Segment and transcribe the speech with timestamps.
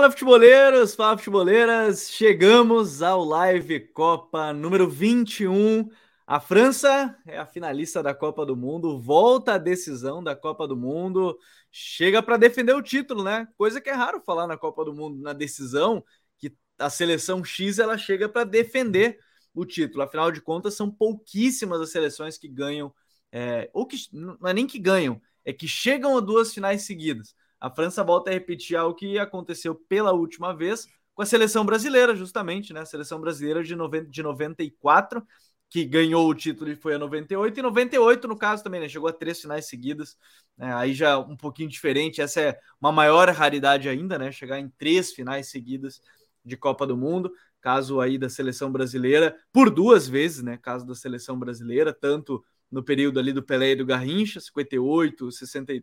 [0.00, 5.90] Fala futeboleiros, fala futeboleiras, chegamos ao Live Copa número 21.
[6.26, 10.74] A França é a finalista da Copa do Mundo, volta à decisão da Copa do
[10.74, 11.38] Mundo,
[11.70, 13.46] chega para defender o título, né?
[13.58, 16.02] Coisa que é raro falar na Copa do Mundo, na decisão,
[16.38, 19.18] que a seleção X ela chega para defender
[19.52, 20.02] o título.
[20.02, 22.90] Afinal de contas, são pouquíssimas as seleções que ganham,
[23.30, 27.34] é, ou que não é nem que ganham, é que chegam a duas finais seguidas.
[27.60, 32.16] A França volta a repetir algo que aconteceu pela última vez com a seleção brasileira,
[32.16, 32.80] justamente, né?
[32.80, 35.22] A seleção brasileira de, 90, de 94,
[35.68, 38.88] que ganhou o título e foi a 98, e 98, no caso, também, né?
[38.88, 40.16] Chegou a três finais seguidas,
[40.56, 40.72] né?
[40.74, 42.20] aí já um pouquinho diferente.
[42.22, 44.32] Essa é uma maior raridade ainda, né?
[44.32, 46.00] Chegar em três finais seguidas
[46.44, 47.30] de Copa do Mundo.
[47.60, 50.56] Caso aí da seleção brasileira, por duas vezes, né?
[50.56, 55.74] Caso da seleção brasileira, tanto no período ali do Pelé e do Garrincha, 58, 60,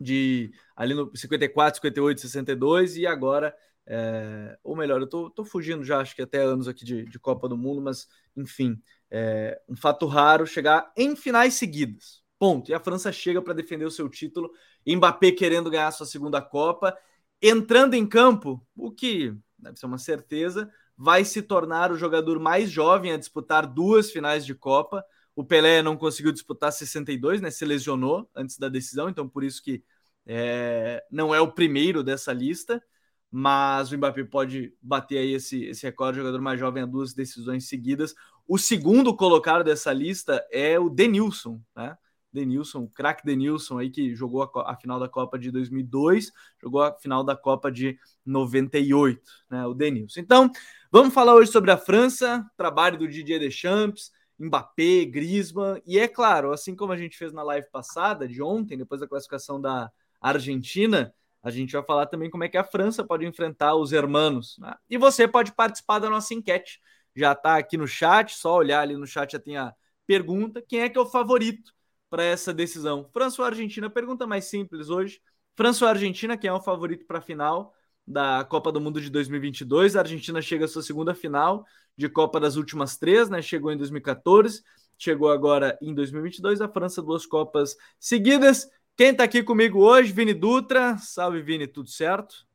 [0.00, 3.54] de ali no 54, 58, 62 e agora,
[3.86, 7.18] é, ou melhor, eu tô, tô, fugindo já, acho que até anos aqui de, de
[7.18, 12.22] Copa do Mundo, mas enfim, é um fato raro chegar em finais seguidas.
[12.38, 12.70] Ponto.
[12.70, 14.50] E a França chega para defender o seu título,
[14.86, 16.96] Mbappé querendo ganhar sua segunda Copa,
[17.42, 22.70] entrando em campo, o que deve ser uma certeza, vai se tornar o jogador mais
[22.70, 25.04] jovem a disputar duas finais de Copa.
[25.38, 27.48] O Pelé não conseguiu disputar 62, né?
[27.48, 29.84] Se lesionou antes da decisão, então por isso que
[30.26, 32.82] é, não é o primeiro dessa lista,
[33.30, 37.14] mas o Mbappé pode bater aí esse, esse recorde de jogador mais jovem a duas
[37.14, 38.16] decisões seguidas.
[38.48, 41.96] O segundo colocado dessa lista é o Denilson, né?
[42.32, 46.92] Denilson, craque Denilson aí que jogou a, a, final da Copa de 2002, jogou a
[46.98, 49.64] final da Copa de 98, né?
[49.68, 50.18] O Denilson.
[50.18, 50.50] Então,
[50.90, 56.52] vamos falar hoje sobre a França, trabalho do Didier Deschamps, Mbappé, Griezmann, e é claro,
[56.52, 59.90] assim como a gente fez na live passada, de ontem, depois da classificação da
[60.20, 61.12] Argentina,
[61.42, 64.56] a gente vai falar também como é que a França pode enfrentar os hermanos.
[64.58, 64.74] Né?
[64.88, 66.80] E você pode participar da nossa enquete.
[67.14, 69.74] Já está aqui no chat, só olhar ali no chat já tem a
[70.06, 71.72] pergunta: quem é que é o favorito
[72.10, 73.08] para essa decisão?
[73.12, 73.90] França ou Argentina?
[73.90, 75.20] Pergunta mais simples hoje.
[75.56, 77.74] França ou Argentina, quem é o favorito para a final
[78.08, 79.94] da Copa do Mundo de 2022?
[79.94, 83.42] A Argentina chega à sua segunda final de Copa das últimas três, né?
[83.42, 84.62] Chegou em 2014,
[84.96, 86.62] chegou agora em 2022.
[86.62, 88.70] A França, duas Copas seguidas.
[88.96, 90.10] Quem está aqui comigo hoje?
[90.10, 90.96] Vini Dutra.
[90.96, 92.46] Salve, Vini, tudo certo?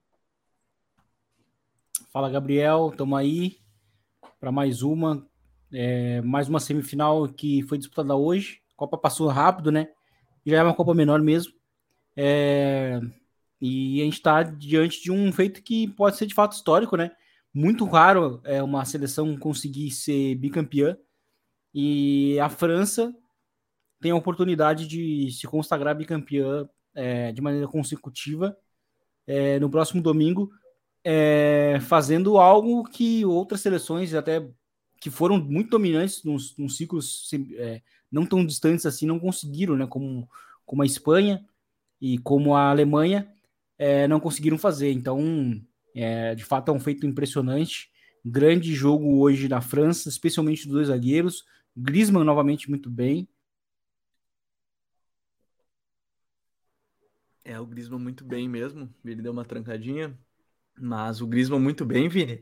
[2.12, 2.90] Fala, Gabriel.
[2.91, 3.58] Estamos aí
[4.40, 5.25] para mais uma.
[5.72, 8.59] É, mais uma semifinal que foi disputada hoje.
[8.74, 9.90] A Copa passou rápido, né?
[10.46, 11.53] Já é uma Copa menor mesmo.
[12.16, 13.00] É,
[13.66, 17.12] e a gente está diante de um feito que pode ser de fato histórico, né?
[17.53, 20.97] muito raro é, uma seleção conseguir ser bicampeã.
[21.73, 23.16] E a França
[24.02, 28.57] tem a oportunidade de se consagrar bicampeã é, de maneira consecutiva
[29.28, 30.52] é, no próximo domingo,
[31.03, 34.46] é, fazendo algo que outras seleções, até
[35.00, 37.81] que foram muito dominantes nos, nos ciclos é,
[38.12, 39.85] não tão distantes assim, não conseguiram, né?
[39.85, 40.29] Como,
[40.66, 41.46] como a Espanha
[42.00, 43.32] e como a Alemanha,
[43.83, 44.94] é, não conseguiram fazer.
[44.94, 45.61] Então,
[45.94, 47.91] é, de fato, é um feito impressionante.
[48.23, 51.44] Grande jogo hoje na França, especialmente dos dois zagueiros.
[51.75, 53.27] Griezmann novamente muito bem.
[57.43, 58.89] É, o Griezmann muito bem mesmo.
[59.03, 60.17] Ele deu uma trancadinha,
[60.79, 62.41] mas o Griezmann muito bem, Vini.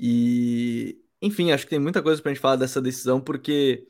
[0.00, 3.86] E, enfim, acho que tem muita coisa para a gente falar dessa decisão, porque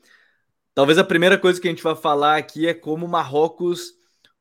[0.75, 3.93] talvez a primeira coisa que a gente vai falar aqui é como o Marrocos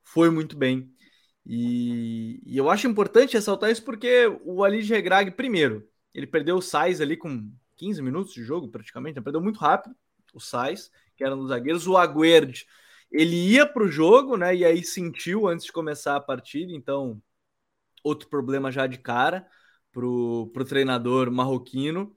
[0.03, 0.93] foi muito bem.
[1.51, 6.63] E, e, eu acho importante ressaltar isso porque o Ali Regrag, primeiro, ele perdeu o
[6.63, 9.97] Sais ali com 15 minutos de jogo, praticamente, ele perdeu muito rápido
[10.35, 11.87] o Sais, que era um dos zagueiros.
[11.87, 12.67] O Aguerd,
[13.11, 14.55] ele ia para o jogo, né?
[14.55, 17.23] E aí sentiu antes de começar a partida, então
[18.05, 19.49] outro problema já de cara
[19.91, 22.15] para o treinador marroquino.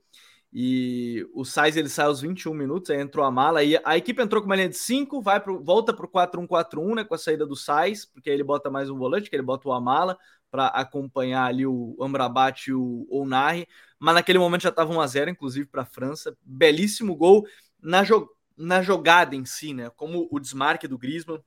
[0.54, 3.64] E o Sainz ele sai aos 21 minutos, aí entrou a mala.
[3.64, 6.96] E a equipe entrou com uma linha de 5, vai pro, volta para o 4-1-4-1,
[6.96, 7.04] né?
[7.06, 9.70] Com a saída do Sainz, porque aí ele bota mais um volante, que ele bota
[9.70, 10.18] o Amala
[10.50, 13.66] para acompanhar ali o Amrabat e o Onari.
[13.98, 16.36] Mas naquele momento já estava 1x0, inclusive, para a França.
[16.44, 17.48] Belíssimo gol
[17.82, 19.90] na, jo na jogada em si, né?
[19.92, 21.42] Como o desmarque do Griezmann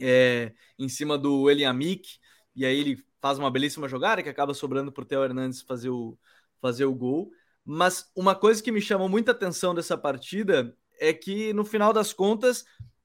[0.00, 2.18] é, em cima do Eliamik.
[2.54, 5.90] E aí ele faz uma belíssima jogada que acaba sobrando para o Theo Hernandes fazer
[5.90, 6.16] o,
[6.60, 7.32] fazer o gol.
[7.72, 12.12] Mas uma coisa que me chamou muita atenção dessa partida é que, no final das
[12.12, 12.64] contas,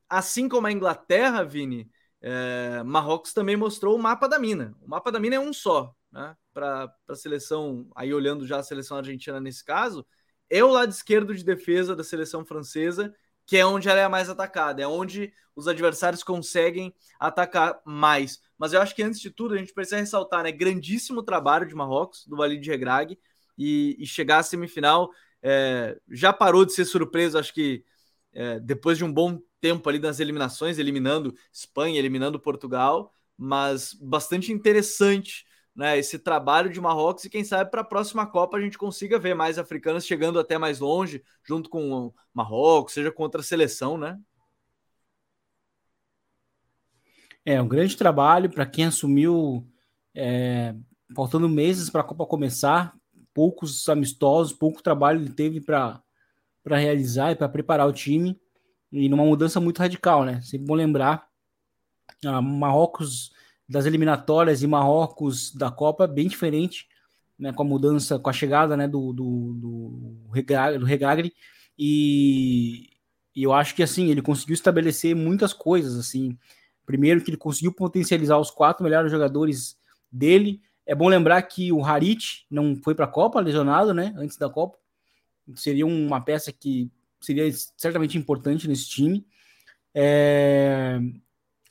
[0.10, 1.88] assim como a Inglaterra, Vini,
[2.20, 4.76] é, Marrocos também mostrou o mapa da mina.
[4.82, 6.36] O mapa da mina é um só, né?
[6.52, 10.04] Para a seleção, aí olhando já a seleção argentina nesse caso,
[10.50, 13.14] é o lado esquerdo de defesa da seleção francesa
[13.46, 18.40] que é onde ela é mais atacada, é onde os adversários conseguem atacar mais.
[18.58, 21.76] Mas eu acho que antes de tudo a gente precisa ressaltar, né, grandíssimo trabalho de
[21.76, 23.18] Marrocos, do Walid Regrag,
[23.58, 25.12] e, e chegar à semifinal
[25.42, 27.84] é, já parou de ser surpreso, acho que
[28.34, 34.52] é, depois de um bom tempo ali nas eliminações, eliminando Espanha, eliminando Portugal, mas bastante
[34.52, 38.78] interessante né, esse trabalho de Marrocos e quem sabe para a próxima Copa a gente
[38.78, 43.98] consiga ver mais africanas chegando até mais longe, junto com Marrocos, seja com outra seleção,
[43.98, 44.18] né?
[47.44, 49.68] É um grande trabalho para quem assumiu,
[50.16, 50.74] é,
[51.16, 52.96] faltando meses para a Copa começar,
[53.36, 56.02] poucos amistosos, pouco trabalho ele teve para
[56.66, 58.40] realizar e para preparar o time,
[58.90, 60.40] e numa mudança muito radical, né?
[60.42, 61.28] Sempre bom lembrar,
[62.26, 63.34] a Marrocos
[63.68, 66.88] das eliminatórias e Marrocos da Copa bem diferente,
[67.38, 71.34] né, com a mudança, com a chegada né, do, do, do, do Regagri,
[71.78, 72.90] e,
[73.36, 76.38] e eu acho que assim, ele conseguiu estabelecer muitas coisas, assim,
[76.86, 79.76] primeiro que ele conseguiu potencializar os quatro melhores jogadores
[80.10, 84.38] dele, é bom lembrar que o Harit não foi para a Copa, lesionado, né, antes
[84.38, 84.78] da Copa,
[85.56, 86.90] seria uma peça que
[87.20, 89.26] seria certamente importante nesse time,
[89.94, 91.00] é,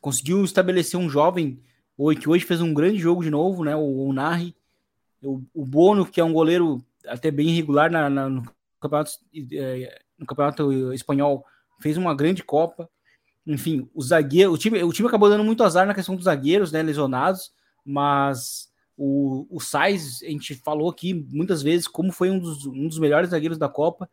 [0.00, 1.62] conseguiu estabelecer um jovem
[2.20, 3.76] que hoje fez um grande jogo de novo, né?
[3.76, 4.56] O, o Narri,
[5.22, 8.42] o, o, Bono, que é um goleiro até bem irregular na, na no,
[8.80, 9.12] campeonato,
[9.52, 11.44] é, no campeonato espanhol,
[11.80, 12.90] fez uma grande Copa.
[13.46, 16.72] Enfim, o zagueiro, o time, o time acabou dando muito azar na questão dos zagueiros,
[16.72, 16.82] né?
[16.82, 17.52] Lesionados,
[17.84, 22.86] mas o, o Sainz, a gente falou aqui muitas vezes como foi um dos, um
[22.86, 24.08] dos melhores zagueiros da Copa.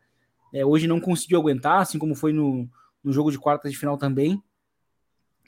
[0.52, 2.68] É, hoje não conseguiu aguentar, assim como foi no,
[3.02, 4.42] no jogo de quartas de final também.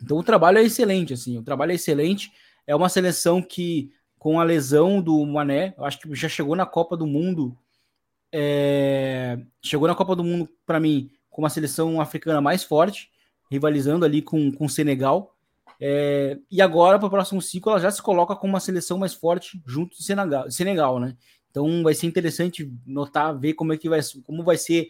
[0.02, 2.32] Então o trabalho é excelente, assim, o trabalho é excelente.
[2.66, 6.64] É uma seleção que, com a lesão do Mané, eu acho que já chegou na
[6.66, 7.56] Copa do Mundo.
[8.32, 9.38] É...
[9.62, 13.10] Chegou na Copa do Mundo, para mim, com uma seleção africana mais forte,
[13.50, 15.33] rivalizando ali com, com o Senegal.
[15.80, 16.38] É...
[16.50, 19.60] E agora, para o próximo ciclo, ela já se coloca com uma seleção mais forte
[19.66, 21.16] junto do Senegal, Senegal, né?
[21.50, 24.88] Então vai ser interessante notar, ver como é que vai, como vai ser,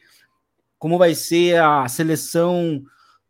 [0.78, 2.82] como vai ser a seleção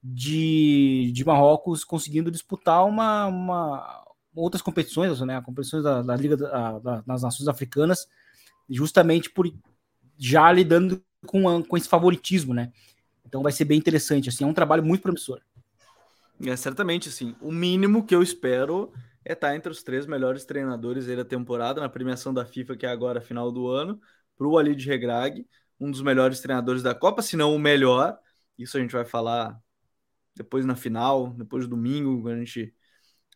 [0.02, 4.04] de, de Marrocos conseguindo disputar uma, uma
[4.34, 8.06] outras competições, né, competições da, da Liga da, da, das Nações Africanas,
[8.68, 9.52] justamente por
[10.18, 12.70] já lidando com, com esse favoritismo, né?
[13.26, 15.40] Então vai ser bem interessante, assim, é um trabalho muito promissor.
[16.40, 18.92] É, certamente, assim, o mínimo que eu espero
[19.24, 22.86] é estar tá entre os três melhores treinadores da temporada, na premiação da FIFA, que
[22.86, 24.00] é agora final do ano,
[24.36, 25.46] para o Walid Regrag,
[25.80, 28.18] um dos melhores treinadores da Copa, se não o melhor.
[28.58, 29.58] Isso a gente vai falar
[30.34, 32.74] depois na final, depois do domingo, a gente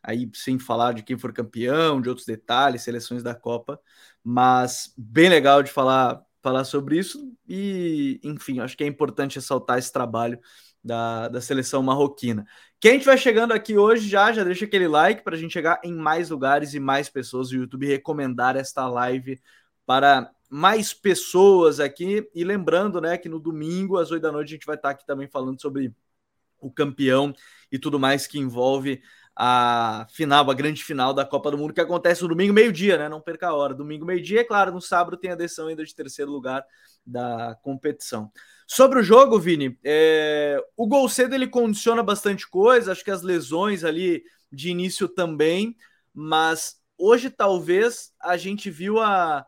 [0.02, 3.80] aí sem falar de quem for campeão, de outros detalhes, seleções da Copa,
[4.22, 9.78] mas bem legal de falar falar sobre isso e, enfim, acho que é importante ressaltar
[9.78, 10.38] esse trabalho
[10.88, 12.46] da, da seleção marroquina.
[12.80, 15.92] Quem vai chegando aqui hoje já, já deixa aquele like para a gente chegar em
[15.92, 17.50] mais lugares e mais pessoas.
[17.50, 19.38] O YouTube recomendar esta live
[19.84, 22.26] para mais pessoas aqui.
[22.34, 25.06] E lembrando, né, que no domingo, às oito da noite, a gente vai estar aqui
[25.06, 25.94] também falando sobre
[26.60, 27.34] o campeão
[27.70, 29.02] e tudo mais que envolve
[29.36, 33.08] a final, a grande final da Copa do Mundo, que acontece no domingo, meio-dia, né?
[33.08, 33.74] Não perca a hora.
[33.74, 36.64] Domingo, meio-dia, é claro, no sábado tem a decisão ainda de terceiro lugar
[37.06, 38.32] da competição.
[38.70, 40.62] Sobre o jogo, Vini, é...
[40.76, 44.22] o gol cedo ele condiciona bastante coisa, acho que as lesões ali
[44.52, 45.74] de início também,
[46.12, 49.46] mas hoje talvez a gente viu a.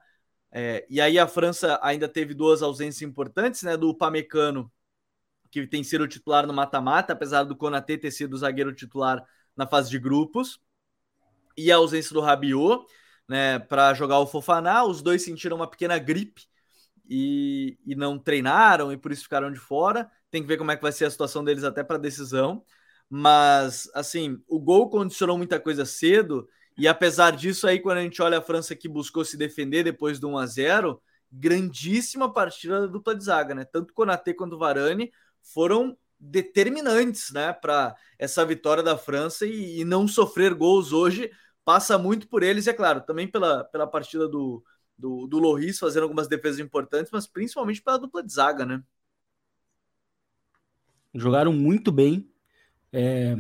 [0.51, 0.87] É...
[0.89, 3.77] e aí a França ainda teve duas ausências importantes, né?
[3.77, 4.73] Do Pamecano
[5.51, 9.23] que tem sido titular no mata-mata, apesar do Konatê ter sido zagueiro titular
[9.55, 10.61] na fase de grupos,
[11.57, 12.87] e a ausência do Rabiot,
[13.29, 16.49] né, para jogar o Fofaná, os dois sentiram uma pequena gripe
[17.11, 20.09] e, e não treinaram e por isso ficaram de fora.
[20.31, 22.65] Tem que ver como é que vai ser a situação deles até para a decisão.
[23.09, 26.49] Mas, assim, o gol condicionou muita coisa cedo,
[26.79, 30.21] e apesar disso, aí, quando a gente olha a França que buscou se defender depois
[30.21, 31.03] do 1 a 0
[31.33, 33.65] grandíssima partida da dupla de zaga, né?
[33.65, 35.13] Tanto Konatê quanto Varane
[35.43, 41.31] foram determinantes né, para essa vitória da França e, e, não sofrer gols hoje
[41.65, 44.63] passa muito por eles, é claro, também pela, pela partida do,
[45.01, 48.83] do, do Loris fazendo algumas defesas importantes, mas principalmente pela dupla de zaga, né?
[51.15, 52.31] Jogaram muito bem.
[52.93, 53.37] É,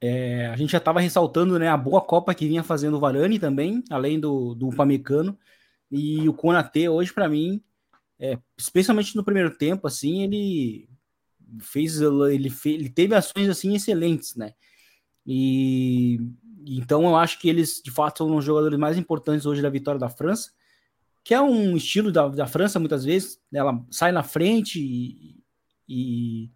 [0.00, 3.38] é, a gente já estava ressaltando né, a boa Copa que vinha fazendo o Varane
[3.38, 5.38] também, além do, do Pamecano.
[5.90, 7.62] E o Konatê hoje, para mim,
[8.18, 10.88] é, especialmente no primeiro tempo, assim, ele
[11.60, 14.54] fez ele, fez, ele teve ações assim excelentes, né?
[15.26, 16.20] E
[16.66, 19.98] então eu acho que eles de fato são os jogadores mais importantes hoje da vitória
[19.98, 20.50] da França,
[21.22, 23.60] que é um estilo da, da França muitas vezes, né?
[23.60, 25.36] ela sai na frente e,
[25.88, 26.50] e,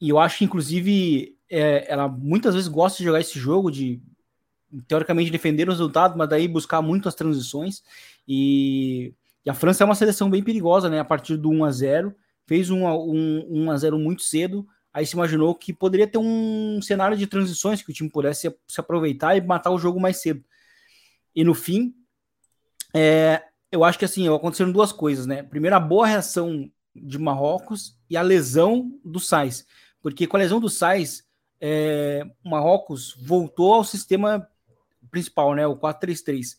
[0.00, 4.00] e eu acho que, inclusive, é, ela muitas vezes gosta de jogar esse jogo de
[4.86, 7.82] teoricamente defender o resultado, mas daí buscar muito as transições.
[8.26, 9.12] E,
[9.44, 11.00] e, a França é uma seleção bem perigosa, né?
[11.00, 12.14] A partir do 1 a 0
[12.46, 14.66] fez um, um, 1 a 0 muito cedo.
[14.92, 18.80] Aí se imaginou que poderia ter um cenário de transições que o time pudesse se
[18.80, 20.44] aproveitar e matar o jogo mais cedo.
[21.34, 21.94] E no fim,
[22.94, 25.42] é, eu acho que assim, aconteceram duas coisas, né?
[25.42, 29.66] Primeiro, a boa reação de Marrocos e a lesão do Sais.
[30.02, 31.26] Porque com a lesão do Sais,
[31.60, 34.48] é, Marrocos voltou ao sistema
[35.10, 35.66] principal, né?
[35.66, 36.56] O 4-3-3.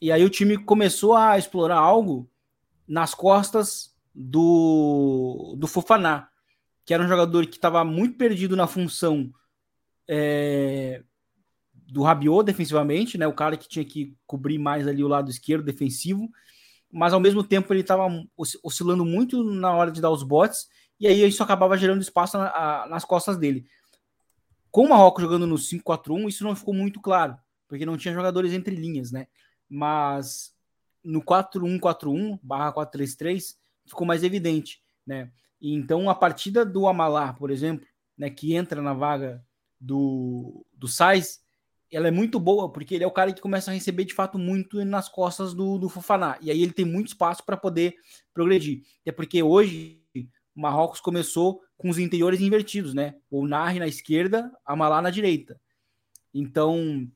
[0.00, 2.28] E aí o time começou a explorar algo
[2.86, 6.28] nas costas do, do Fofaná,
[6.84, 9.32] que era um jogador que estava muito perdido na função
[10.08, 11.02] é,
[11.92, 13.26] do Rabiot defensivamente, né?
[13.26, 16.32] O cara que tinha que cobrir mais ali o lado esquerdo defensivo,
[16.90, 18.08] mas ao mesmo tempo ele estava
[18.62, 20.68] oscilando muito na hora de dar os botes,
[20.98, 23.66] e aí isso acabava gerando espaço na, a, nas costas dele.
[24.70, 27.36] Com o Marrocos jogando no 5-4-1, isso não ficou muito claro,
[27.68, 29.26] porque não tinha jogadores entre linhas, né?
[29.68, 30.54] Mas
[31.04, 35.30] no 4-1-4-1 barra 4-3-3 ficou mais evidente, né?
[35.60, 39.44] E então a partida do Amalá, por exemplo, né, que entra na vaga
[39.78, 41.41] do, do Sais,
[41.92, 44.38] ela é muito boa, porque ele é o cara que começa a receber de fato
[44.38, 46.38] muito nas costas do, do Fofaná.
[46.40, 47.94] E aí ele tem muito espaço para poder
[48.32, 48.82] progredir.
[49.04, 50.02] É porque hoje
[50.54, 53.14] o Marrocos começou com os interiores invertidos, né?
[53.30, 55.60] O Narri na esquerda, a Malá na direita.
[56.32, 57.06] Então,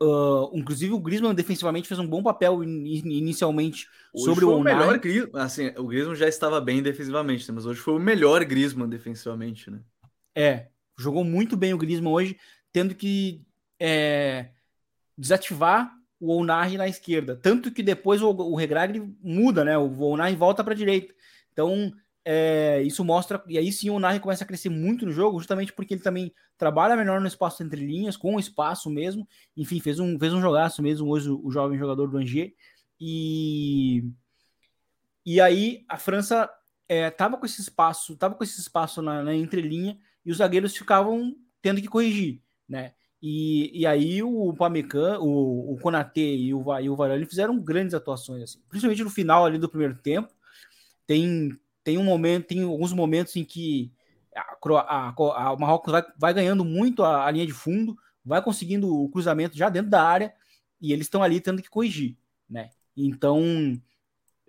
[0.00, 4.62] uh, inclusive o Griezmann defensivamente fez um bom papel in, inicialmente hoje sobre o, o
[4.62, 7.54] melhor Griezmann, assim, o Griezmann já estava bem defensivamente, né?
[7.54, 9.80] mas hoje foi o melhor Griezmann defensivamente, né?
[10.36, 12.36] É, jogou muito bem o Griezmann hoje,
[12.72, 13.42] tendo que
[13.84, 14.50] é,
[15.18, 17.34] desativar o Onari na esquerda.
[17.34, 19.76] Tanto que depois o, o Regragre muda, né?
[19.76, 21.12] O Onari volta para a direita.
[21.52, 21.92] Então,
[22.24, 23.42] é, isso mostra.
[23.48, 26.32] E aí sim o Onari começa a crescer muito no jogo, justamente porque ele também
[26.56, 29.26] trabalha melhor no espaço entre linhas, com o espaço mesmo.
[29.56, 32.52] Enfim, fez um, fez um jogaço mesmo hoje o, o jovem jogador do Angers.
[33.00, 34.04] E,
[35.26, 36.48] e aí a França
[36.88, 40.76] é, tava com esse espaço, tava com esse espaço na, na entrelinha e os zagueiros
[40.76, 42.92] ficavam tendo que corrigir, né?
[43.22, 47.94] E, e aí o Pamecan, o, o Konate e o, e o Varane fizeram grandes
[47.94, 48.60] atuações, assim.
[48.68, 50.34] principalmente no final ali do primeiro tempo.
[51.06, 53.92] Tem, tem um momento, tem alguns momentos em que
[54.34, 58.92] a, a, a, Marrocos vai, vai ganhando muito a, a, linha de fundo, vai conseguindo
[58.92, 60.34] o cruzamento já dentro da área
[60.80, 62.16] e eles estão ali tendo que corrigir,
[62.50, 62.70] né?
[62.96, 63.80] Então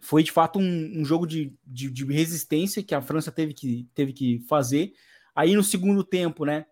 [0.01, 3.87] foi de fato um, um jogo de, de, de, resistência que a França teve que,
[3.93, 4.93] teve que fazer.
[5.35, 6.65] Aí no segundo tempo, né?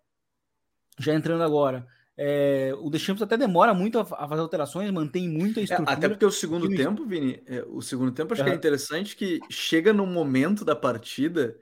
[0.99, 1.85] Já entrando agora,
[2.17, 5.91] é, o Deschamps até demora muito a, a, fazer alterações, mantém muito a estrutura.
[5.91, 8.47] É, até porque o segundo tempo, Vini, é, o segundo tempo acho uhum.
[8.47, 11.57] que é interessante que chega num momento da partida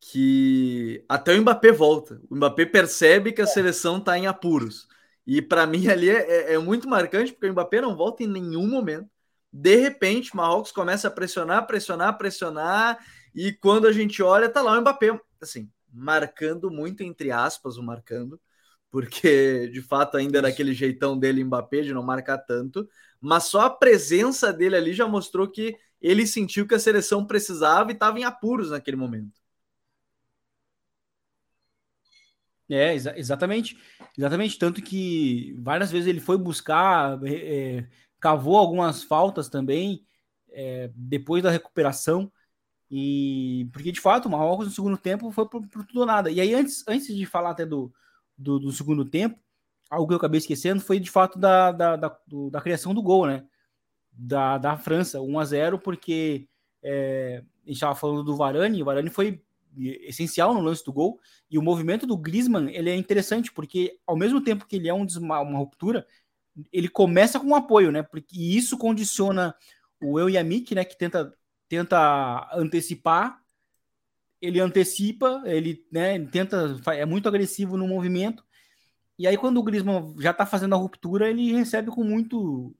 [0.00, 2.20] que até o Mbappé volta.
[2.30, 3.46] O Mbappé percebe que a é.
[3.46, 4.88] seleção está em apuros.
[5.26, 8.26] E para mim ali é, é, é, muito marcante, porque o Mbappé não volta em
[8.26, 9.08] nenhum momento.
[9.52, 12.98] De repente, Marrocos começa a pressionar, pressionar, pressionar,
[13.34, 17.82] e quando a gente olha, tá lá o Mbappé, assim, marcando muito, entre aspas, o
[17.82, 18.40] marcando,
[18.90, 22.88] porque de fato ainda era aquele jeitão dele Mbappé de não marcar tanto,
[23.20, 27.90] mas só a presença dele ali já mostrou que ele sentiu que a seleção precisava
[27.90, 29.40] e estava em apuros naquele momento.
[32.68, 33.76] É, exa exatamente.
[34.16, 34.58] Exatamente.
[34.58, 37.86] Tanto que várias vezes ele foi buscar, é,
[38.20, 40.06] cavou algumas faltas também
[40.50, 42.32] é, depois da recuperação.
[42.90, 46.30] E porque de fato o Marrocos no segundo tempo foi por, por tudo ou nada.
[46.30, 47.92] E aí, antes, antes de falar até do,
[48.40, 49.38] do, do, segundo tempo,
[49.90, 53.02] algo que eu acabei esquecendo foi de fato da, da, da, do, da criação do
[53.02, 53.44] gol, né?
[54.12, 56.48] Da, da França, 1 a 0 porque
[56.82, 59.42] é, a gente estava falando do Varane, o Varane foi
[59.76, 64.16] essencial no lance do gol, e o movimento do Griezmann, ele é interessante, porque ao
[64.16, 66.06] mesmo tempo que ele é um uma ruptura,
[66.72, 68.02] ele começa com um apoio, né?
[68.02, 69.54] Porque isso condiciona
[70.00, 71.32] o Eu Yamik, né, que tenta
[71.68, 73.39] tenta antecipar
[74.40, 78.44] ele antecipa, ele, né, ele tenta, é muito agressivo no movimento.
[79.18, 82.74] E aí, quando o Griezmann já tá fazendo a ruptura, ele recebe com muito,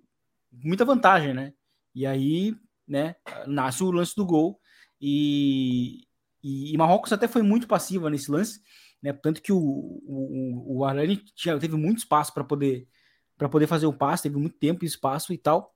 [0.51, 1.53] muita vantagem, né?
[1.95, 2.57] E aí,
[2.89, 3.15] né,
[3.47, 4.59] nasce o lance do gol.
[5.01, 6.07] E,
[6.43, 8.61] e, e Marrocos até foi muito passiva nesse lance,
[9.03, 9.13] né?
[9.13, 12.89] Tanto que o, o, o Arani tinha, teve muito espaço para poder
[13.37, 15.75] para poder fazer o passe, teve muito tempo e espaço e tal.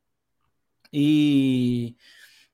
[0.93, 1.97] E,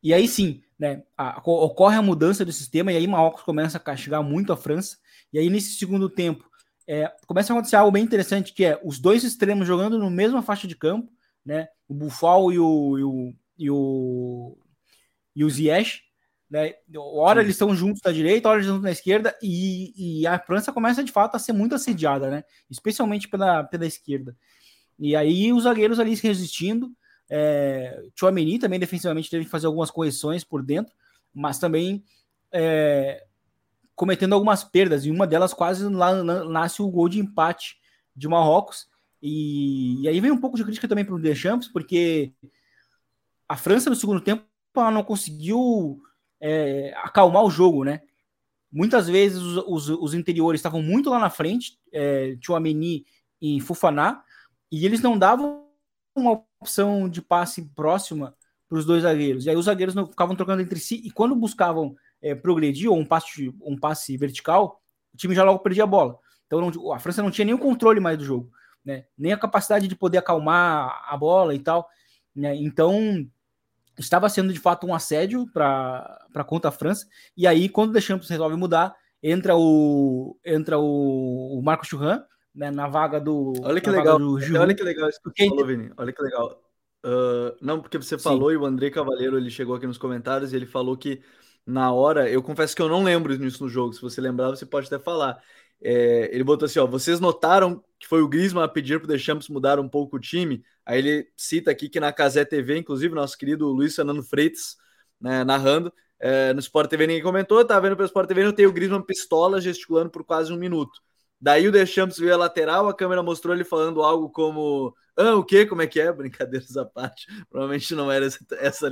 [0.03, 3.81] e aí sim, né, a, ocorre a mudança do sistema e aí Marrocos começa a
[3.81, 4.97] castigar muito a França.
[5.33, 6.49] E aí nesse segundo tempo
[6.89, 10.43] é, começa a acontecer algo bem interessante que é os dois extremos jogando no mesma
[10.43, 11.13] faixa de campo,
[11.45, 11.69] né?
[11.87, 14.59] O Buffal e o, e o, e o,
[15.37, 16.03] e o Ziyech.
[16.51, 16.75] Né?
[16.97, 20.73] Hora eles estão juntos na direita, hora eles estão na esquerda, e, e, a França
[20.73, 22.43] começa de fato a ser muito assediada, né?
[22.69, 24.37] Especialmente pela, pela esquerda.
[24.99, 26.93] E aí os zagueiros ali se resistindo.
[27.31, 30.93] É, Chouameni também defensivamente teve que fazer algumas correções por dentro,
[31.33, 32.03] mas também
[32.53, 33.25] é,
[33.95, 37.77] cometendo algumas perdas, e uma delas quase lá nasce o gol de empate
[38.17, 38.89] de Marrocos.
[39.23, 42.33] E, e aí vem um pouco de crítica também para o Deschamps, porque
[43.49, 44.45] a França no segundo tempo
[44.75, 46.01] não conseguiu
[46.41, 48.01] é, acalmar o jogo, né?
[48.73, 53.05] Muitas vezes os, os, os interiores estavam muito lá na frente, é, Chouameni
[53.41, 54.25] e Fufaná,
[54.71, 55.67] e eles não davam
[56.15, 58.35] uma opção de passe próxima
[58.69, 59.47] para os dois zagueiros.
[59.47, 62.99] E aí os zagueiros não ficavam trocando entre si, e quando buscavam é, progredir ou
[62.99, 64.81] um passe, um passe vertical,
[65.13, 66.19] o time já logo perdia a bola.
[66.47, 68.53] Então não, a França não tinha nenhum controle mais do jogo,
[68.85, 69.07] né?
[69.17, 71.89] nem a capacidade de poder acalmar a bola e tal.
[72.35, 72.55] Né?
[72.57, 73.27] Então
[73.99, 77.07] estava sendo de fato um assédio para contra a França.
[77.37, 82.23] E aí, quando o Deschamps resolve mudar, entra o entra o, o Churran
[82.55, 83.55] né, na vaga do.
[83.63, 84.19] Olha que legal.
[84.59, 85.93] Olha que legal isso que você falou, Vini.
[85.97, 86.63] Olha que legal.
[87.05, 88.55] Uh, não, porque você falou Sim.
[88.55, 91.23] e o André Cavaleiro ele chegou aqui nos comentários e ele falou que
[91.67, 93.93] na hora, eu confesso que eu não lembro nisso no jogo.
[93.93, 95.41] Se você lembrar, você pode até falar.
[95.81, 99.09] É, ele botou assim: ó, vocês notaram que foi o Griezmann a pedir para o
[99.09, 100.65] Deschamps mudar um pouco o time?
[100.85, 104.77] Aí ele cita aqui que na Casé TV, inclusive, nosso querido Luiz Fernando Freitas,
[105.21, 108.67] né, narrando, é, no Sport TV ninguém comentou, tá vendo pelo Sport TV, não tem
[108.67, 111.01] o Griezmann pistola gesticulando por quase um minuto.
[111.41, 115.45] Daí o Deschamps veio a lateral, a câmera mostrou ele falando algo como ah, o
[115.45, 115.67] quê?
[115.67, 116.11] Como é que é?
[116.13, 117.27] Brincadeiras à parte.
[117.51, 118.91] Provavelmente não era essa, essa,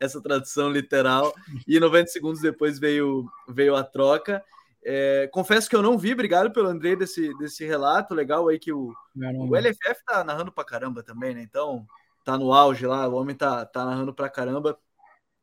[0.00, 1.32] essa tradução literal.
[1.66, 4.44] E 90 segundos depois veio, veio a troca.
[4.84, 8.14] É, confesso que eu não vi, obrigado pelo André desse, desse relato.
[8.14, 11.42] Legal aí que o, o LFF tá narrando pra caramba também, né?
[11.42, 11.86] Então
[12.24, 14.78] tá no auge lá, o homem tá, tá narrando pra caramba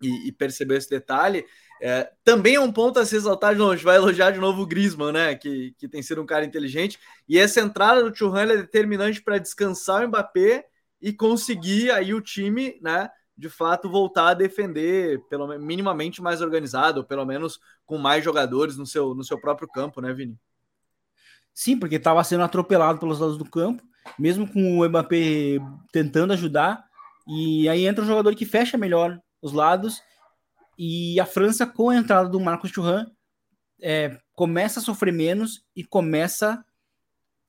[0.01, 1.45] e, e percebeu esse detalhe.
[1.81, 3.71] É, também é um ponto a se exaltar de novo.
[3.71, 5.35] A gente vai elogiar de novo o Griezmann, né?
[5.35, 6.99] Que, que tem sido um cara inteligente.
[7.27, 10.65] E essa entrada do Churran é determinante para descansar o Mbappé
[11.01, 13.09] e conseguir aí o time, né?
[13.37, 18.77] De fato, voltar a defender, pelo minimamente mais organizado, ou pelo menos com mais jogadores
[18.77, 20.39] no seu, no seu próprio campo, né, Vini?
[21.53, 23.83] Sim, porque estava sendo atropelado pelos lados do campo,
[24.17, 25.59] mesmo com o Mbappé
[25.91, 26.85] tentando ajudar.
[27.27, 30.01] E aí entra um jogador que fecha melhor os lados
[30.77, 33.09] e a França, com a entrada do Marcos Thuram,
[33.81, 36.63] é, começa a sofrer menos e começa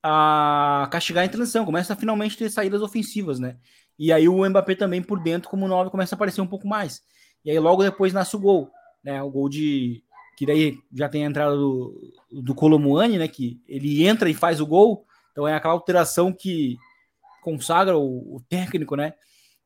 [0.03, 3.57] a castigar em transição, começa a finalmente ter saídas ofensivas, né?
[3.99, 7.03] E aí o Mbappé também por dentro, como 9, começa a aparecer um pouco mais.
[7.45, 8.71] E aí logo depois nasce o gol,
[9.03, 9.23] né?
[9.23, 10.03] O gol de.
[10.37, 13.27] Que daí já tem a entrada do, do Colomuani, né?
[13.27, 15.07] Que ele entra e faz o gol.
[15.33, 16.77] Então é aquela alteração que
[17.43, 19.15] consagra o, o técnico, né?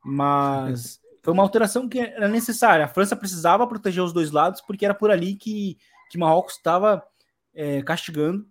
[0.04, 2.84] Mas foi uma alteração que era necessária.
[2.84, 5.76] A França precisava proteger os dois lados, porque era por ali que,
[6.10, 7.02] que Marrocos estava
[7.54, 8.46] é, castigando,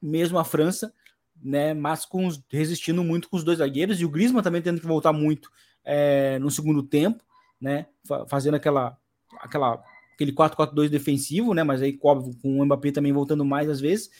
[0.00, 0.92] mesmo a França,
[1.40, 1.74] né?
[1.74, 4.86] Mas com os, resistindo muito com os dois zagueiros, e o Griezmann também tendo que
[4.86, 5.50] voltar muito
[5.84, 7.24] é, no segundo tempo,
[7.60, 7.86] né?
[8.28, 8.96] Fazendo aquela,
[9.40, 9.82] aquela
[10.14, 11.62] aquele 4-4-2 defensivo, né?
[11.62, 14.10] Mas aí, óbvio, com o Mbappé também voltando mais às vezes.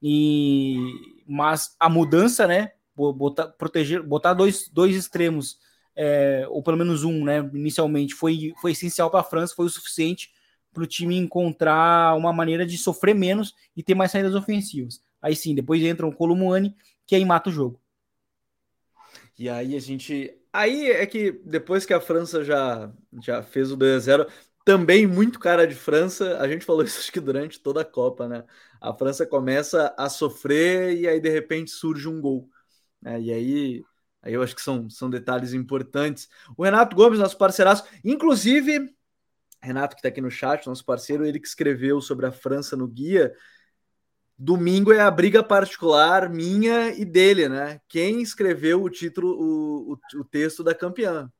[0.00, 0.76] E
[1.26, 2.72] mas a mudança, né?
[2.94, 5.58] Botar, proteger, botar dois, dois extremos
[5.96, 9.70] é, ou pelo menos um, né, inicialmente, foi, foi essencial para a França, foi o
[9.70, 10.30] suficiente
[10.72, 15.00] para o time encontrar uma maneira de sofrer menos e ter mais saídas ofensivas.
[15.20, 16.74] Aí sim, depois entra o Colomani,
[17.06, 17.80] que aí mata o jogo.
[19.38, 20.34] E aí a gente.
[20.52, 24.26] Aí é que depois que a França já, já fez o 2x0,
[24.64, 28.28] também muito cara de França, a gente falou isso acho que durante toda a Copa,
[28.28, 28.44] né?
[28.80, 32.48] A França começa a sofrer e aí de repente surge um gol.
[33.00, 33.20] Né?
[33.20, 33.84] E aí
[34.22, 36.28] Aí eu acho que são, são detalhes importantes.
[36.56, 38.94] O Renato Gomes, nosso parceiraço, inclusive,
[39.60, 42.86] Renato que está aqui no chat, nosso parceiro, ele que escreveu sobre a França no
[42.86, 43.32] guia.
[44.38, 47.80] Domingo é a briga particular minha e dele, né?
[47.88, 51.30] Quem escreveu o título, o, o, o texto da campeã.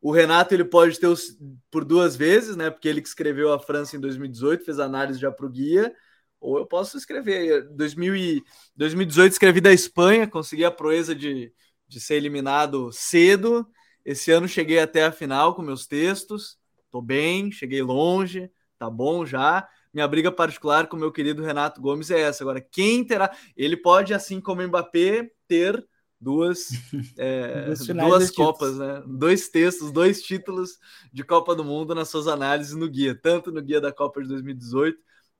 [0.00, 1.36] O Renato ele pode ter os,
[1.70, 2.70] por duas vezes, né?
[2.70, 5.92] Porque ele que escreveu a França em 2018, fez análise já para o guia.
[6.40, 7.68] Ou eu posso escrever.
[7.70, 8.42] 2000 e,
[8.76, 11.52] 2018 escrevi da Espanha, consegui a proeza de,
[11.88, 13.66] de ser eliminado cedo.
[14.04, 16.58] Esse ano cheguei até a final com meus textos.
[16.90, 19.68] Tô bem, cheguei longe, tá bom já.
[19.92, 22.44] Minha briga particular com o meu querido Renato Gomes é essa.
[22.44, 23.34] Agora, quem terá.
[23.56, 25.84] Ele pode, assim como Mbappé, ter
[26.20, 26.68] duas,
[27.18, 28.78] é, duas Copas, títulos.
[28.78, 29.02] né?
[29.06, 30.78] Dois textos, dois títulos
[31.12, 34.28] de Copa do Mundo nas suas análises no guia, tanto no guia da Copa de
[34.28, 34.98] 2018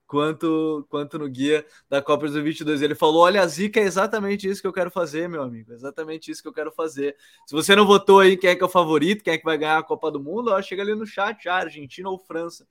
[0.09, 2.83] quanto, quanto no guia da Copa 2022.
[2.83, 5.73] Ele falou: Olha, a zica é exatamente isso que eu quero fazer, meu amigo.
[5.73, 7.15] Exatamente isso que eu quero fazer.
[7.47, 9.59] Se você não votou aí quem é que é o favorito, quem é que vai
[9.59, 12.67] ganhar a Copa do Mundo, ó, chega ali no chat, já, Argentina ou França.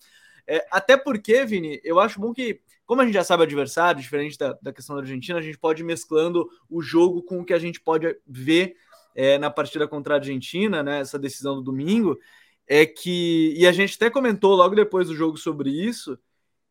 [0.48, 4.02] É, até porque, Vini, eu acho bom que, como a gente já sabe o adversário,
[4.02, 7.46] diferente da, da questão da Argentina, a gente pode ir mesclando o jogo com o
[7.46, 8.76] que a gente pode ver
[9.14, 11.02] é, na partida contra a Argentina, né?
[11.02, 12.18] Essa decisão do domingo.
[12.70, 16.20] É que, e a gente até comentou logo depois do jogo sobre isso,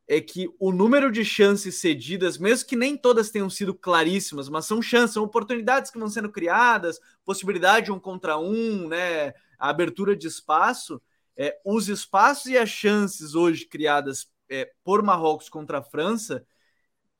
[0.08, 4.64] é que o número de chances cedidas, mesmo que nem todas tenham sido claríssimas, mas
[4.66, 9.68] são chances, são oportunidades que vão sendo criadas, possibilidade de um contra um, né, a
[9.68, 11.02] abertura de espaço,
[11.36, 16.46] é, os espaços e as chances hoje criadas é, por Marrocos contra a França,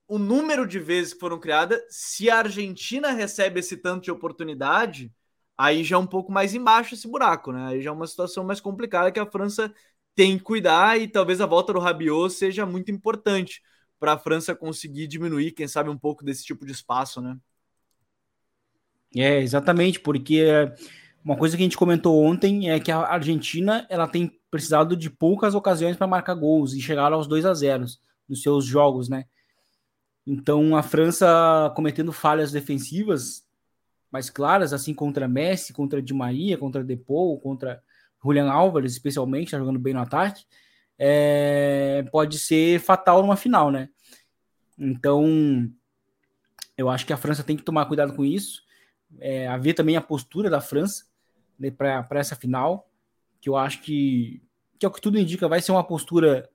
[0.09, 5.13] o número de vezes que foram criadas, se a Argentina recebe esse tanto de oportunidade,
[5.59, 7.67] aí já é um pouco mais embaixo esse buraco, né?
[7.69, 9.75] Aí já é uma situação mais complicada que a França
[10.17, 13.63] tem que cuidar e talvez a volta do Rabiot seja muito importante
[14.01, 17.37] para a França conseguir diminuir, quem sabe, um pouco desse tipo de espaço, né?
[19.15, 20.45] É, exatamente, porque
[21.23, 25.11] uma coisa que a gente comentou ontem é que a Argentina ela tem precisado de
[25.11, 27.85] poucas ocasiões para marcar gols e chegar aos 2 a 0
[28.29, 29.27] nos seus jogos, né?
[30.27, 33.47] Então a França cometendo falhas defensivas
[34.11, 37.83] mais claras, assim contra Messi, contra Di Maria, contra Depou, contra
[38.27, 40.45] Julian Álvares, especialmente, está jogando bem no ataque,
[40.99, 43.89] é, pode ser fatal numa final, né?
[44.79, 45.71] Então,
[46.77, 48.63] eu acho que a França tem que tomar cuidado com isso.
[49.19, 51.05] É, haver também a postura da França
[51.59, 52.91] né, para essa final,
[53.41, 54.43] que eu acho que,
[54.79, 56.49] que é o que tudo indica, vai ser uma postura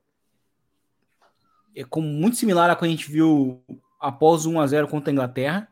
[1.74, 3.62] é, como muito similar à que a gente viu
[4.00, 5.68] após 1 a 0 contra a Inglaterra.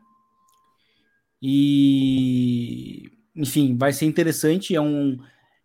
[1.41, 4.75] E, enfim, vai ser interessante.
[4.75, 5.17] É um,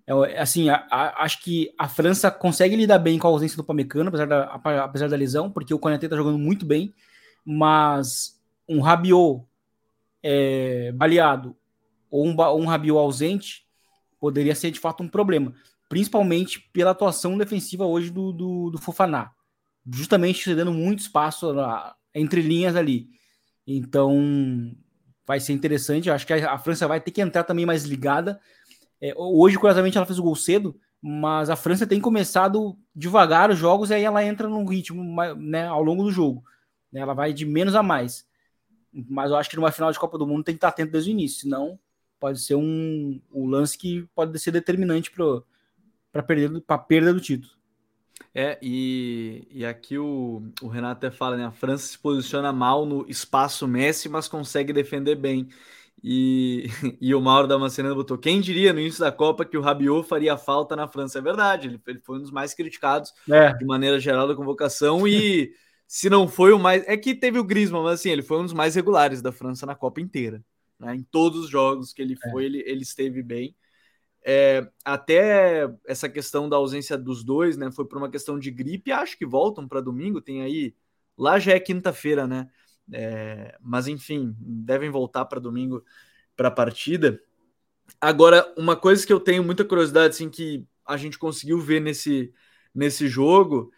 [0.07, 3.65] é, assim, a, a, acho que a França consegue lidar bem com a ausência do
[3.65, 4.45] Pamecano, apesar da,
[4.85, 6.95] apesar da lesão, porque o Konaté tá jogando muito bem,
[7.45, 9.45] mas um Rabiot
[10.23, 11.57] é, baleado
[12.11, 13.67] ou um, um Rabiot ausente
[14.21, 15.53] poderia ser de fato um problema,
[15.89, 19.33] principalmente pela atuação defensiva hoje do, do, do Fofaná,
[19.93, 23.09] justamente cedendo muito espaço na, entre linhas ali.
[23.67, 24.73] Então,
[25.27, 26.09] vai ser interessante.
[26.09, 28.41] Acho que a, a França vai ter que entrar também mais ligada
[29.01, 33.59] é, hoje, curiosamente, ela fez o gol cedo, mas a França tem começado devagar os
[33.59, 35.03] jogos e aí ela entra num ritmo
[35.37, 36.45] né, ao longo do jogo.
[36.91, 38.27] Né, ela vai de menos a mais.
[38.93, 41.11] Mas eu acho que numa final de Copa do Mundo tem que estar atento desde
[41.11, 41.79] o início, senão
[42.19, 45.43] pode ser um, um lance que pode ser determinante para
[46.69, 47.57] a perda do título.
[48.35, 51.45] É, e, e aqui o, o Renato até fala, né?
[51.47, 55.49] A França se posiciona mal no espaço Messi, mas consegue defender bem.
[56.09, 56.67] E,
[57.01, 60.37] e o Mauro Damasceno botou: quem diria no início da Copa que o Rabiot faria
[60.37, 61.19] falta na França?
[61.19, 63.53] É verdade, ele, ele foi um dos mais criticados é.
[63.55, 65.09] de maneira geral da convocação.
[65.09, 65.53] E
[65.85, 66.85] se não foi o mais.
[66.87, 69.67] É que teve o Griezmann, mas assim, ele foi um dos mais regulares da França
[69.67, 70.45] na Copa inteira.
[70.79, 70.95] Né?
[70.95, 72.31] Em todos os jogos que ele é.
[72.31, 72.47] foi, é.
[72.47, 73.57] ele, ele esteve bem.
[74.25, 77.73] É, até essa questão da ausência dos dois, né?
[77.73, 78.93] Foi por uma questão de gripe.
[78.93, 80.21] Acho que voltam para domingo.
[80.21, 80.73] Tem aí.
[81.19, 82.49] Lá já é quinta-feira, né?
[82.93, 85.85] É, mas enfim, devem voltar para domingo
[86.37, 87.21] para a partida.
[88.01, 92.33] Agora, uma coisa que eu tenho muita curiosidade, assim, que a gente conseguiu ver nesse,
[92.75, 93.73] nesse jogo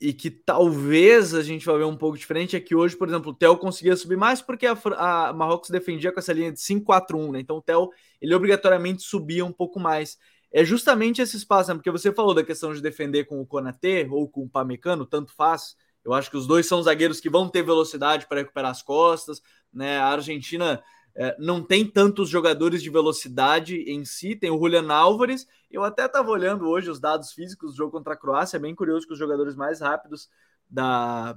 [0.00, 3.32] e que talvez a gente vai ver um pouco diferente é que hoje, por exemplo,
[3.32, 7.32] o Theo conseguia subir mais porque a, a Marrocos defendia com essa linha de 5-4-1,
[7.32, 7.40] né?
[7.40, 7.90] Então o Theo,
[8.20, 10.16] ele obrigatoriamente subia um pouco mais.
[10.52, 11.74] É justamente esse espaço, né?
[11.74, 15.34] Porque você falou da questão de defender com o Konaté ou com o Pamecano, tanto
[15.34, 15.76] faz.
[16.08, 19.42] Eu acho que os dois são zagueiros que vão ter velocidade para recuperar as costas.
[19.70, 19.98] Né?
[19.98, 20.82] A Argentina
[21.14, 25.46] é, não tem tantos jogadores de velocidade em si, tem o Julian Álvares.
[25.70, 28.74] Eu até estava olhando hoje os dados físicos do jogo contra a Croácia, é bem
[28.74, 30.30] curioso que os jogadores mais rápidos
[30.70, 31.36] da,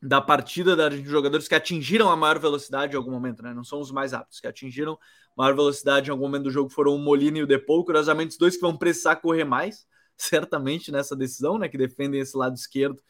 [0.00, 3.52] da partida da Argentina, jogadores que atingiram a maior velocidade em algum momento, né?
[3.52, 4.98] Não são os mais rápidos, que atingiram
[5.36, 8.38] maior velocidade em algum momento do jogo foram o Molina e o Depou, curiosamente os
[8.38, 11.68] dois que vão precisar correr mais, certamente nessa decisão, né?
[11.68, 13.02] Que defendem esse lado esquerdo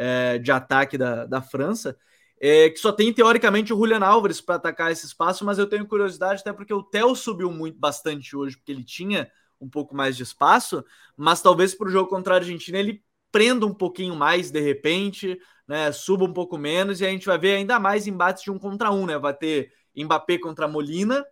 [0.00, 1.94] é, de ataque da, da França,
[2.40, 5.86] é, que só tem teoricamente o Julian Álvares para atacar esse espaço, mas eu tenho
[5.86, 10.16] curiosidade até porque o Theo subiu muito bastante hoje, porque ele tinha um pouco mais
[10.16, 10.82] de espaço,
[11.14, 15.38] mas talvez para o jogo contra a Argentina ele prenda um pouquinho mais de repente,
[15.68, 18.58] né, suba um pouco menos e a gente vai ver ainda mais embates de um
[18.58, 19.18] contra um, né?
[19.18, 21.22] Vai ter Mbappé contra Molina,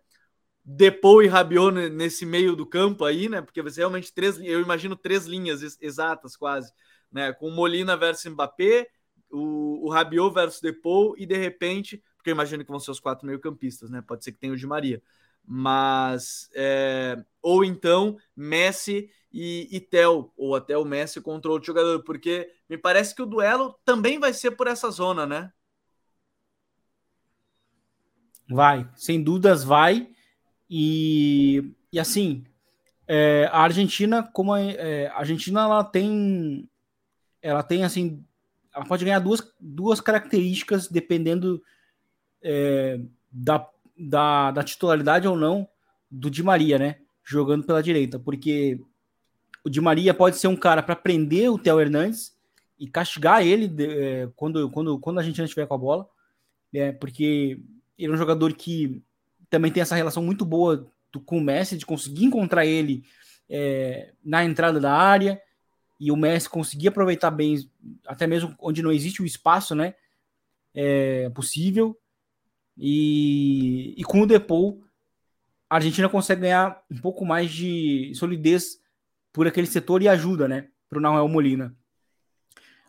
[0.63, 3.41] Depou e Rabiot nesse meio do campo aí, né?
[3.41, 6.71] Porque ser realmente três, eu imagino três linhas exatas quase
[7.11, 7.33] né?
[7.33, 8.87] Com Molina versus Mbappé,
[9.31, 12.99] o, o Rabiot versus Depou e de repente, porque eu imagino que vão ser os
[12.99, 14.01] quatro meio-campistas, né?
[14.01, 15.01] Pode ser que tenha o Di Maria.
[15.45, 22.03] mas é, ou então Messi e, e Tel, ou até o Messi contra outro jogador,
[22.03, 25.51] porque me parece que o duelo também vai ser por essa zona, né?
[28.49, 30.09] Vai, sem dúvidas vai.
[30.69, 32.43] E, e assim,
[33.07, 36.69] é, a Argentina, como a, é, a Argentina ela tem,
[37.41, 38.23] ela tem assim,
[38.73, 41.61] ela pode ganhar duas, duas características dependendo
[42.41, 42.99] é,
[43.31, 45.67] da, da, da titularidade ou não
[46.09, 46.95] do Di Maria, né?
[47.23, 48.79] Jogando pela direita, porque
[49.63, 52.35] o Di Maria pode ser um cara para prender o Theo Hernandes
[52.79, 56.09] e castigar ele é, quando, quando, quando a Argentina estiver com a bola,
[56.73, 57.59] é, porque
[57.97, 59.03] ele é um jogador que
[59.49, 63.03] também tem essa relação muito boa do, com o Messi, de conseguir encontrar ele
[63.49, 65.41] é, na entrada da área
[65.99, 67.69] e o Messi conseguir aproveitar bem,
[68.07, 69.95] até mesmo onde não existe o espaço, né?
[70.73, 71.97] É, possível.
[72.77, 74.83] E, e com o Depou,
[75.69, 78.79] a Argentina consegue ganhar um pouco mais de solidez
[79.33, 80.69] por aquele setor e ajuda, né?
[80.89, 81.75] Para o Nahuel Molina.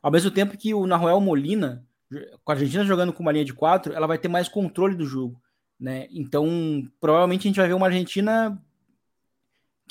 [0.01, 1.85] Ao mesmo tempo que o Nahuel Molina
[2.45, 5.07] com a Argentina jogando com uma linha de quatro, ela vai ter mais controle do
[5.07, 5.41] jogo,
[5.79, 6.09] né?
[6.11, 6.47] Então,
[7.01, 8.61] provavelmente a gente vai ver uma Argentina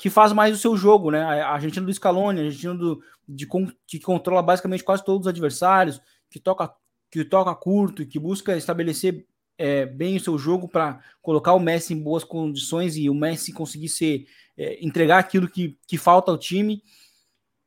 [0.00, 1.22] que faz mais o seu jogo, né?
[1.22, 3.46] A Argentina do Scaloni, a Argentina do, de,
[3.86, 6.72] que controla basicamente quase todos os adversários, que toca,
[7.10, 9.26] que toca curto, que busca estabelecer
[9.58, 13.52] é, bem o seu jogo para colocar o Messi em boas condições e o Messi
[13.52, 14.24] conseguir ser,
[14.56, 16.82] é, entregar aquilo que, que falta ao time.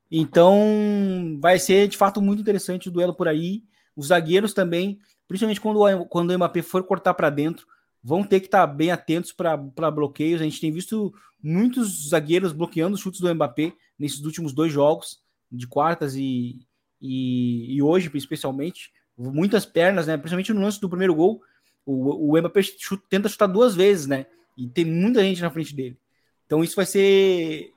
[0.10, 3.64] Então, vai ser de fato muito interessante o duelo por aí.
[3.96, 7.68] Os zagueiros também, principalmente quando, quando o Mbappé for cortar para dentro,
[8.04, 10.42] vão ter que estar tá bem atentos para bloqueios.
[10.42, 15.22] A gente tem visto muitos zagueiros bloqueando os chutes do Mbappé nesses últimos dois jogos,
[15.52, 16.66] de quartas e,
[17.02, 18.92] e, e hoje, especialmente.
[19.18, 20.18] Muitas pernas, né?
[20.18, 21.42] Principalmente no lance do primeiro gol.
[21.86, 24.26] O, o Mbappé chuta, tenta chutar duas vezes, né?
[24.58, 25.98] E tem muita gente na frente dele.
[26.46, 27.72] Então isso vai ser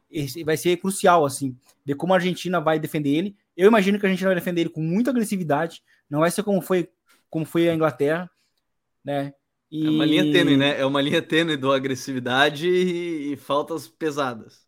[0.44, 3.36] vai ser crucial, assim, ver como a Argentina vai defender ele.
[3.56, 6.60] Eu imagino que a Argentina vai defender ele com muita agressividade, não vai ser como
[6.62, 6.88] foi,
[7.28, 8.30] como foi a Inglaterra,
[9.04, 9.34] né?
[9.70, 9.86] E...
[9.86, 10.80] É uma linha tênue, né?
[10.80, 14.66] É uma linha tênue do agressividade e, e faltas pesadas.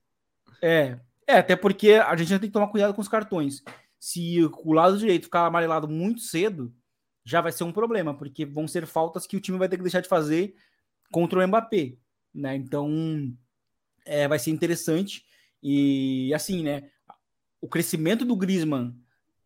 [0.63, 3.63] É, é, até porque a gente tem que tomar cuidado com os cartões.
[3.99, 6.73] Se o lado direito ficar amarelado muito cedo,
[7.25, 9.83] já vai ser um problema, porque vão ser faltas que o time vai ter que
[9.83, 10.55] deixar de fazer
[11.13, 11.97] contra o Mbappé,
[12.35, 12.57] né?
[12.57, 12.91] Então,
[14.05, 15.25] é, vai ser interessante.
[15.63, 16.91] E assim, né?
[17.61, 18.95] O crescimento do Griezmann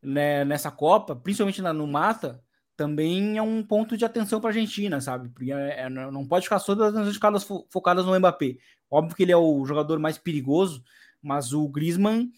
[0.03, 2.43] né, nessa Copa, principalmente na, no mata,
[2.77, 5.29] também é um ponto de atenção para a Argentina, sabe?
[5.29, 8.57] Porque é, é, não pode ficar só das atenções focadas no Mbappé.
[8.91, 10.83] Óbvio que ele é o jogador mais perigoso,
[11.23, 12.31] mas o Griezmann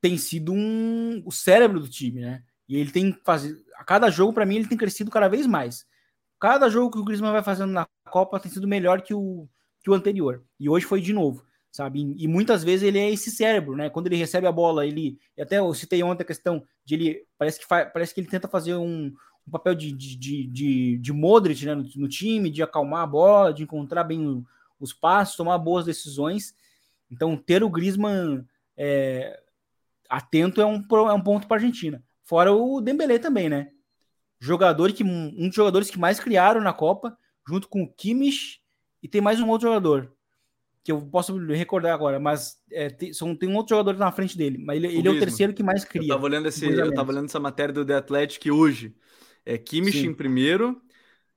[0.00, 2.42] tem sido um, o cérebro do time, né?
[2.68, 5.86] E ele tem fazer a cada jogo para mim ele tem crescido cada vez mais.
[6.40, 9.48] Cada jogo que o Griezmann vai fazendo na Copa tem sido melhor que o,
[9.82, 10.44] que o anterior.
[10.58, 12.14] E hoje foi de novo sabe?
[12.18, 13.88] E muitas vezes ele é esse cérebro, né?
[13.88, 17.58] Quando ele recebe a bola, ele até eu citei ontem a questão de ele parece
[17.58, 19.10] que parece que ele tenta fazer um,
[19.46, 21.74] um papel de, de, de, de, Modric né?
[21.74, 24.44] no, no, time, de acalmar a bola, de encontrar bem
[24.78, 26.54] os passos, tomar boas decisões.
[27.10, 28.44] Então ter o Griezmann
[28.76, 29.40] é,
[30.08, 32.02] atento é um, é um ponto para a Argentina.
[32.22, 33.70] Fora o Dembélé também, né?
[34.38, 38.60] Jogador que um dos jogadores que mais criaram na Copa, junto com o Kimmich
[39.02, 40.12] e tem mais um outro jogador
[40.84, 44.36] que eu posso recordar agora, mas é, tem, são, tem um outro jogador na frente
[44.36, 46.02] dele, mas ele, ele é o terceiro que mais cria.
[46.02, 48.94] Eu tava olhando, esse, eu tava olhando essa matéria do The Athletic hoje.
[49.44, 50.08] É Kimmich Sim.
[50.08, 50.80] em primeiro,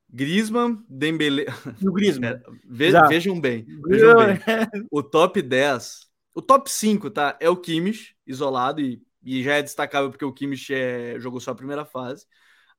[0.08, 1.46] Griezmann, Dembele.
[1.82, 2.40] O Griezmann.
[2.46, 4.38] É, ve, vejam bem, vejam bem.
[4.90, 7.36] O top 10, o top 5, tá?
[7.40, 11.50] É o Kimmich, isolado, e, e já é destacável porque o Kimmich é, jogou só
[11.50, 12.26] a primeira fase.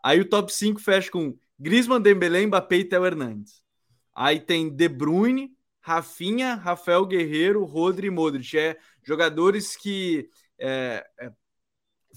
[0.03, 3.61] Aí o top 5 fecha com Griezmann, Dembele, Mbappé e Theo Hernandes.
[4.15, 8.57] Aí tem De Bruyne, Rafinha, Rafael Guerreiro, Rodri e Modric.
[8.57, 11.31] É jogadores que é, é,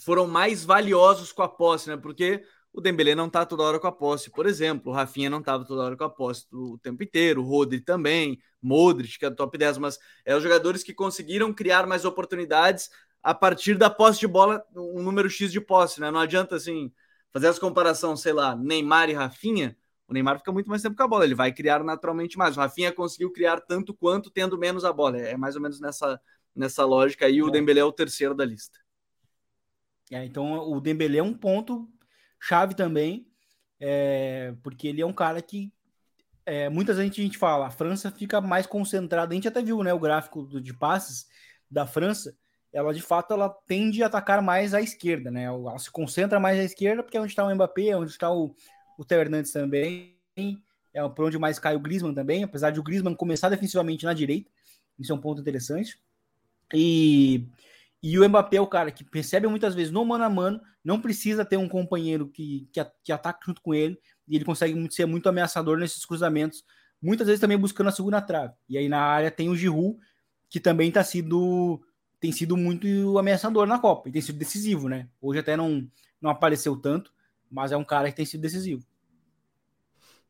[0.02, 1.96] foram mais valiosos com a posse, né?
[1.96, 4.92] Porque o Dembélé não tá toda hora com a posse, por exemplo.
[4.92, 7.42] O Rafinha não tava toda hora com a posse o tempo inteiro.
[7.42, 8.38] O Rodri também.
[8.62, 9.78] Modric, que é top 10.
[9.78, 12.90] Mas é os jogadores que conseguiram criar mais oportunidades
[13.22, 16.10] a partir da posse de bola, um número X de posse, né?
[16.10, 16.90] Não adianta, assim,
[17.32, 19.76] fazer as comparações, sei lá, Neymar e Rafinha
[20.10, 22.56] o Neymar fica muito mais tempo com a bola, ele vai criar naturalmente mais.
[22.56, 25.16] O Rafinha conseguiu criar tanto quanto tendo menos a bola.
[25.18, 26.20] É mais ou menos nessa,
[26.52, 27.40] nessa lógica aí.
[27.40, 27.52] O é.
[27.52, 28.76] Dembélé é o terceiro da lista.
[30.10, 31.88] É, então o Dembélé é um ponto
[32.40, 33.26] chave também,
[33.78, 35.72] é, porque ele é um cara que
[36.46, 39.32] é, muitas vezes a gente fala, a França fica mais concentrada.
[39.32, 41.28] A gente até viu né, o gráfico de passes
[41.70, 42.34] da França.
[42.72, 45.44] Ela de fato ela tende a atacar mais à esquerda, né?
[45.44, 48.32] Ela se concentra mais à esquerda porque é onde está o Mbappé, é onde está
[48.32, 48.54] o,
[48.98, 50.16] o Theo Hernandes também.
[50.94, 54.12] é por onde mais cai o Griezmann também, apesar de o Griezmann começar defensivamente na
[54.12, 54.50] direita.
[54.98, 55.98] Isso é um ponto interessante.
[56.72, 57.46] E,
[58.02, 61.00] e o Mbappé é o cara que percebe muitas vezes no mano a mano, não
[61.00, 65.06] precisa ter um companheiro que, que, que ataque junto com ele, e ele consegue ser
[65.06, 66.64] muito ameaçador nesses cruzamentos,
[67.02, 68.54] muitas vezes também buscando a segunda trave.
[68.68, 69.98] E aí na área tem o Giroud,
[70.48, 71.80] que também tá sido,
[72.18, 75.08] tem sido muito ameaçador na Copa, e tem sido decisivo, né?
[75.20, 75.86] Hoje até não,
[76.20, 77.12] não apareceu tanto,
[77.50, 78.82] mas é um cara que tem sido decisivo.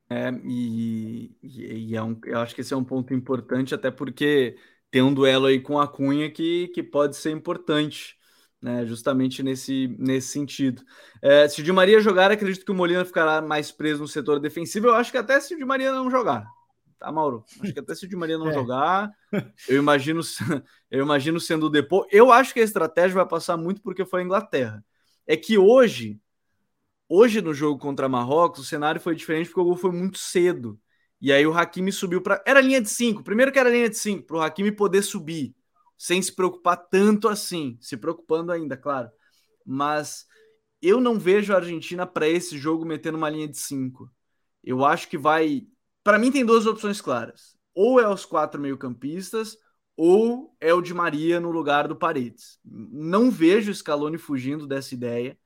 [0.09, 4.57] É, e, e é um, eu acho que esse é um ponto importante, até porque
[4.91, 8.17] tem um duelo aí com a Cunha que, que pode ser importante,
[8.61, 8.85] né?
[8.85, 10.83] Justamente nesse, nesse sentido.
[11.23, 14.41] É, se o Di Maria jogar, acredito que o Molina ficará mais preso no setor
[14.41, 14.89] defensivo.
[14.89, 16.47] Eu acho que até se o Di Maria não jogar,
[16.99, 17.45] tá, Mauro?
[17.61, 18.53] Acho que até se o Di Maria não é.
[18.53, 19.11] jogar,
[19.69, 20.21] eu imagino,
[20.91, 22.07] eu imagino sendo o Depô.
[22.11, 24.85] Eu acho que a estratégia vai passar muito porque foi a Inglaterra.
[25.27, 26.21] É que hoje
[27.13, 30.81] Hoje, no jogo contra Marrocos, o cenário foi diferente porque o gol foi muito cedo.
[31.21, 32.43] E aí o Hakimi subiu para.
[32.47, 33.23] Era linha de 5.
[33.23, 35.55] Primeiro que era linha de 5, para o Hakimi poder subir,
[35.99, 37.77] sem se preocupar tanto assim.
[37.81, 39.11] Se preocupando ainda, claro.
[39.67, 40.27] Mas
[40.81, 44.11] eu não vejo a Argentina para esse jogo metendo uma linha de 5.
[44.65, 45.67] Eu acho que vai.
[46.03, 47.55] Para mim, tem duas opções claras.
[47.75, 49.57] Ou é os quatro meio-campistas,
[49.97, 52.59] ou é o de Maria no lugar do Paredes.
[52.65, 55.39] Não vejo o Scaloni fugindo dessa ideia.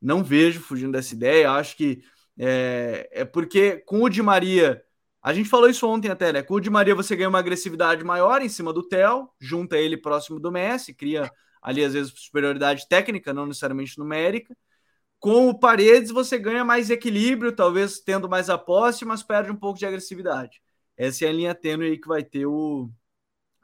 [0.00, 1.50] Não vejo fugindo dessa ideia.
[1.50, 2.02] Acho que
[2.38, 4.82] é, é porque com o Di Maria,
[5.26, 6.40] a gente falou isso ontem até, né?
[6.40, 9.96] Com o Di Maria você ganha uma agressividade maior em cima do Theo, junta ele
[9.96, 11.28] próximo do Messi, cria
[11.60, 14.56] ali às vezes superioridade técnica, não necessariamente numérica.
[15.18, 19.56] Com o Paredes você ganha mais equilíbrio, talvez tendo mais a posse, mas perde um
[19.56, 20.62] pouco de agressividade.
[20.96, 22.88] Essa é a linha tênue aí que vai ter o,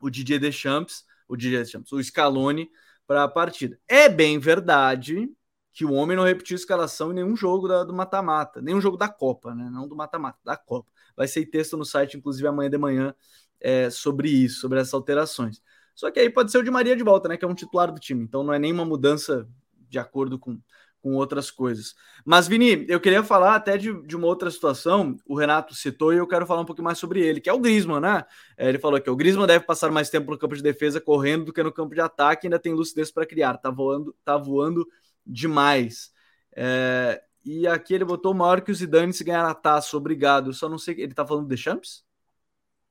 [0.01, 2.73] o DJ Deschamps, o DJ Deschamps, o Scaloni
[3.07, 3.79] para a partida.
[3.87, 5.31] É bem verdade
[5.73, 9.09] que o homem não repetiu escalação em nenhum jogo da, do mata-mata, nenhum jogo da
[9.09, 9.71] Copa, né?
[9.71, 10.91] Não do mata-mata, da Copa.
[11.17, 13.15] Vai ser texto no site, inclusive amanhã de manhã,
[13.61, 15.63] é, sobre isso, sobre essas alterações.
[15.95, 17.37] Só que aí pode ser o de Maria de volta, né?
[17.37, 18.23] Que é um titular do time.
[18.25, 19.49] Então não é nenhuma mudança
[19.89, 20.59] de acordo com,
[21.03, 21.95] com outras coisas.
[22.25, 25.17] Mas, Vini, eu queria falar até de, de uma outra situação.
[25.27, 27.59] O Renato citou e eu quero falar um pouquinho mais sobre ele, que é o
[27.59, 28.25] Grisman, né?
[28.57, 31.47] É, ele falou que o Grisman deve passar mais tempo no campo de defesa correndo
[31.47, 33.59] do que no campo de ataque, ainda tem lucidez para criar.
[33.59, 34.87] Tá voando, tá voando
[35.27, 36.11] demais.
[36.55, 40.51] É, e aqui ele botou maior que o Zidane se ganhar a taça, obrigado.
[40.51, 42.05] Eu só não sei, ele tá falando de Champs?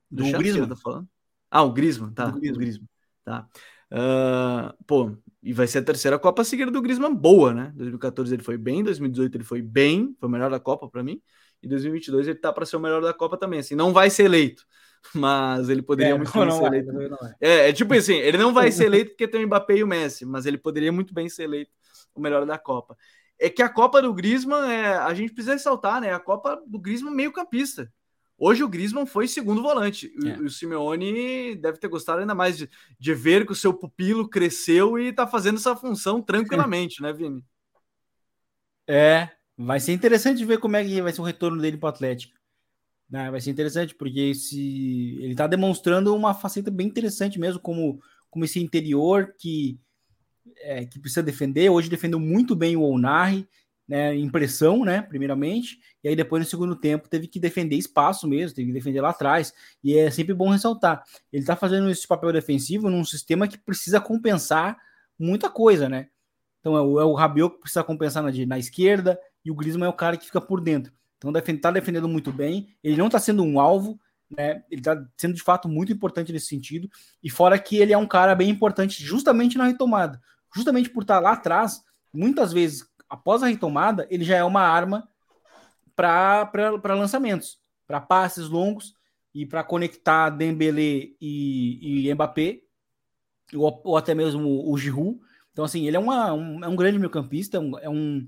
[0.10, 0.68] Do, do Griezmann?
[0.68, 1.08] Tá falando?
[1.50, 2.26] Ah, o Griezmann, tá.
[2.26, 2.60] Do Griezmann.
[2.60, 2.90] Griezmann.
[3.24, 3.48] Tá.
[3.92, 7.74] Uh, pô, e vai ser a terceira Copa seguida do Griezmann boa, né?
[7.76, 11.22] 2014 ele foi bem, 2018 ele foi bem, foi o melhor da Copa para mim.
[11.62, 14.24] E 2022 ele tá para ser o melhor da Copa também, assim, não vai ser
[14.24, 14.66] eleito,
[15.14, 16.92] mas ele poderia é, muito bem ser eleito.
[17.42, 17.50] É.
[17.50, 19.88] é, é tipo assim, ele não vai ser eleito porque tem o Mbappé e o
[19.88, 21.72] Messi, mas ele poderia muito bem ser eleito
[22.16, 22.98] o melhor da Copa.
[23.44, 26.14] É que a Copa do Griezmann, é, a gente precisa ressaltar, né?
[26.14, 27.92] A Copa do Griezmann meio campista.
[28.38, 30.14] Hoje o Griezmann foi segundo volante.
[30.24, 30.40] É.
[30.40, 34.30] O, o Simeone deve ter gostado ainda mais de, de, ver que o seu pupilo
[34.30, 37.44] cresceu e está fazendo essa função tranquilamente, né, Vini?
[38.88, 39.28] É,
[39.58, 42.38] vai ser interessante ver como é que vai ser o retorno dele para o Atlético.
[43.10, 43.32] Né?
[43.32, 48.00] Vai ser interessante, porque esse, ele está demonstrando uma faceta bem interessante mesmo, como,
[48.30, 49.80] como esse interior que
[50.62, 51.70] é, que precisa defender.
[51.70, 53.48] Hoje defendeu muito bem o Onari,
[53.88, 58.56] né, impressão, né, primeiramente, e aí depois no segundo tempo teve que defender espaço mesmo,
[58.56, 61.04] teve que defender lá atrás, e é sempre bom ressaltar.
[61.32, 64.78] Ele tá fazendo esse papel defensivo num sistema que precisa compensar
[65.20, 66.08] muita coisa, né?
[66.62, 69.88] Então é o, é o Rabiot que precisa compensar na, na esquerda, e o Griezmann
[69.88, 70.94] é o cara que fica por dentro.
[71.18, 74.00] Então defende, tá defendendo muito bem, ele não tá sendo um alvo,
[74.36, 74.64] né?
[74.70, 76.90] Ele tá sendo de fato muito importante nesse sentido,
[77.24, 80.22] e fora que ele é um cara bem importante justamente na retomada
[80.56, 85.08] justamente por estar lá atrás, muitas vezes, após a retomada, ele já é uma arma
[85.96, 88.94] para lançamentos, para passes longos
[89.34, 92.62] e para conectar Dembele e, e Mbappé,
[93.54, 95.20] ou, ou, até mesmo o Giroud.
[95.52, 98.28] Então, assim, ele é, uma, um, é um grande meio-campista, é um, é um,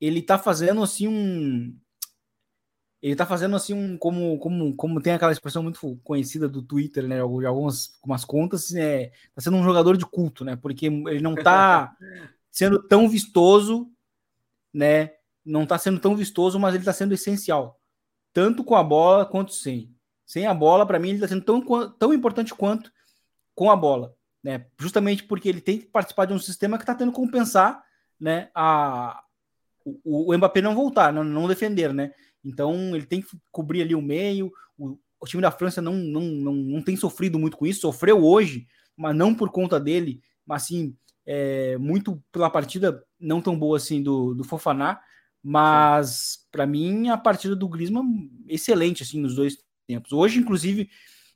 [0.00, 1.76] ele tá fazendo assim um,
[3.04, 7.06] ele tá fazendo assim um como como como tem aquela expressão muito conhecida do Twitter,
[7.06, 10.56] né, de algumas algumas contas, é, tá sendo um jogador de culto, né?
[10.56, 11.94] Porque ele não tá
[12.50, 13.90] sendo tão vistoso,
[14.72, 15.10] né?
[15.44, 17.78] Não tá sendo tão vistoso, mas ele tá sendo essencial,
[18.32, 19.94] tanto com a bola quanto sem.
[20.24, 22.90] Sem a bola, para mim, ele tá sendo tão, tão importante quanto
[23.54, 24.64] com a bola, né?
[24.80, 27.84] Justamente porque ele tem que participar de um sistema que tá tendo que compensar,
[28.18, 29.22] né, a
[29.84, 32.14] o, o Mbappé não voltar, não, não defender, né?
[32.44, 34.52] Então ele tem que cobrir ali o meio.
[34.76, 38.24] O, o time da França não, não, não, não tem sofrido muito com isso, sofreu
[38.24, 38.66] hoje,
[38.96, 44.02] mas não por conta dele, mas sim é, muito pela partida não tão boa assim
[44.02, 45.00] do, do Fofaná.
[45.46, 50.10] Mas, para mim, a partida do Griezmann, excelente, assim, nos dois tempos.
[50.10, 50.88] Hoje, inclusive,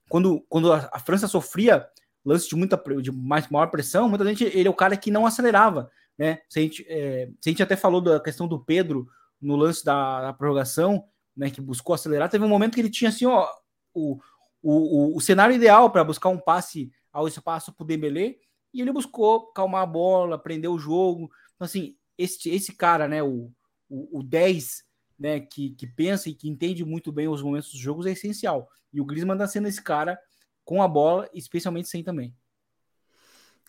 [0.09, 1.87] quando, quando a, a França sofria
[2.25, 5.27] lance de muita de mais, maior pressão, muita gente, ele é o cara que não
[5.27, 6.41] acelerava, né?
[6.49, 9.07] Se a gente, é, se a gente até falou da questão do Pedro
[9.41, 11.05] no lance da, da prorrogação,
[11.37, 13.49] né, que buscou acelerar, teve um momento que ele tinha assim, ó,
[13.95, 14.19] o,
[14.63, 14.73] o,
[15.13, 18.37] o, o cenário ideal para buscar um passe ao espaço para o Dembélé,
[18.73, 21.31] e ele buscou calmar a bola, prender o jogo.
[21.55, 23.51] Então, assim, esse, esse cara, né, o,
[23.89, 24.85] o, o 10,
[25.19, 28.69] né, que, que pensa e que entende muito bem os momentos dos jogos é essencial.
[28.93, 30.19] E o Griezmann está sendo esse cara
[30.65, 32.35] com a bola, especialmente sem também.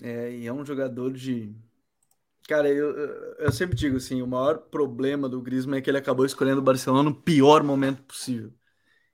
[0.01, 1.55] É, e é um jogador de.
[2.49, 2.95] Cara, eu,
[3.37, 6.63] eu sempre digo assim: o maior problema do Griezmann é que ele acabou escolhendo o
[6.63, 8.51] Barcelona no pior momento possível.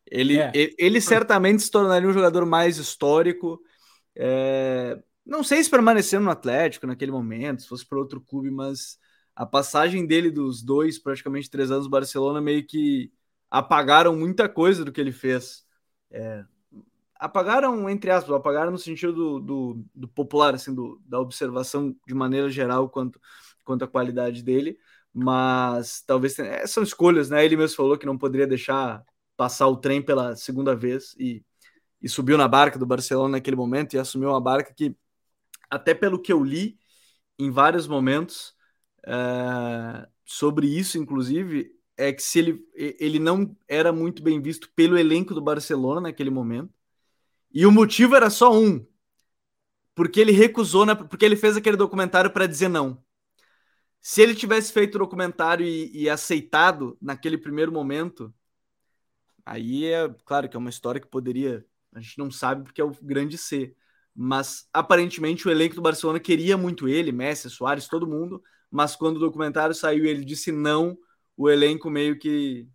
[0.09, 0.53] Ele, é.
[0.55, 3.59] ele, ele, certamente se tornaria um jogador mais histórico.
[4.15, 8.97] É, não sei se permanecendo no Atlético naquele momento, se fosse para outro clube, mas
[9.35, 13.11] a passagem dele dos dois, praticamente três anos no Barcelona, meio que
[13.51, 15.65] apagaram muita coisa do que ele fez.
[16.09, 16.45] É,
[17.25, 22.13] apagaram, entre aspas, apagaram no sentido do, do, do popular, assim, do, da observação de
[22.13, 23.19] maneira geral quanto,
[23.63, 24.77] quanto à qualidade dele,
[25.13, 27.43] mas talvez é, são escolhas, né?
[27.43, 29.03] Ele mesmo falou que não poderia deixar
[29.35, 31.43] passar o trem pela segunda vez e,
[32.01, 34.95] e subiu na barca do Barcelona naquele momento e assumiu uma barca que,
[35.69, 36.77] até pelo que eu li
[37.39, 38.55] em vários momentos
[39.07, 44.97] é, sobre isso, inclusive, é que se ele, ele não era muito bem visto pelo
[44.97, 46.74] elenco do Barcelona naquele momento.
[47.55, 48.85] E o motivo era só um.
[49.95, 53.01] Porque ele recusou, né, porque ele fez aquele documentário para dizer não.
[54.01, 58.33] Se ele tivesse feito o documentário e, e, aceitado naquele primeiro momento,
[59.45, 61.65] aí é claro que é uma história que poderia.
[61.93, 63.73] A gente não sabe porque é o grande C.
[64.13, 68.43] Mas aparentemente o elenco do Barcelona queria muito ele, Messi, Soares, todo mundo.
[68.69, 70.97] Mas quando o documentário saiu ele disse não,
[71.37, 72.67] o elenco meio que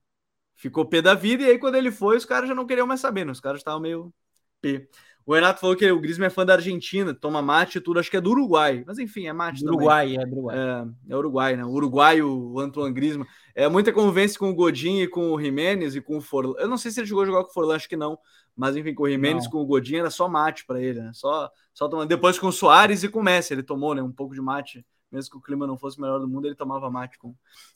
[0.57, 1.43] ficou pé da vida.
[1.43, 3.33] E aí quando ele foi, os caras já não queriam mais saber, né?
[3.33, 4.13] Os caras estavam meio
[4.61, 4.89] P.
[5.31, 8.11] O Renato falou que o Griezmann é fã da Argentina, toma mate e tudo, acho
[8.11, 8.83] que é do Uruguai.
[8.85, 10.19] Mas enfim, é mate Uruguai, também.
[10.19, 10.57] é Uruguai.
[10.59, 11.65] É, é Uruguai, né?
[11.65, 13.27] O Uruguai, o Antoine Griezmann.
[13.55, 16.55] É muita convivência com o Godin e com o Jimenez e com o Forlan.
[16.59, 18.19] Eu não sei se ele chegou a jogar com o Forlan, acho que não.
[18.57, 21.13] Mas enfim, com o Jimenez, com o Godin, era só mate para ele, né?
[21.15, 22.09] Só, só tomando.
[22.09, 24.03] Depois com o Soares e com o Messi, ele tomou, né?
[24.03, 24.85] Um pouco de mate.
[25.13, 27.35] Mesmo que o clima não fosse o melhor do mundo, ele tomava mate com,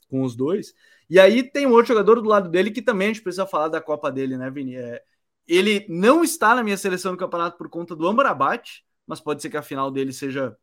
[0.09, 0.74] com os dois.
[1.09, 3.68] E aí tem um outro jogador do lado dele que também a gente precisa falar
[3.68, 4.76] da Copa dele, né, Vini?
[4.76, 5.03] É,
[5.47, 9.51] ele não está na minha seleção do campeonato por conta do Amrabat, mas pode ser
[9.51, 10.57] que a final dele seja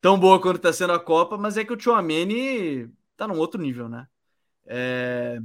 [0.00, 3.60] tão boa quanto está sendo a Copa, mas é que o Chouameni está num outro
[3.60, 4.06] nível, né?
[4.66, 5.40] É...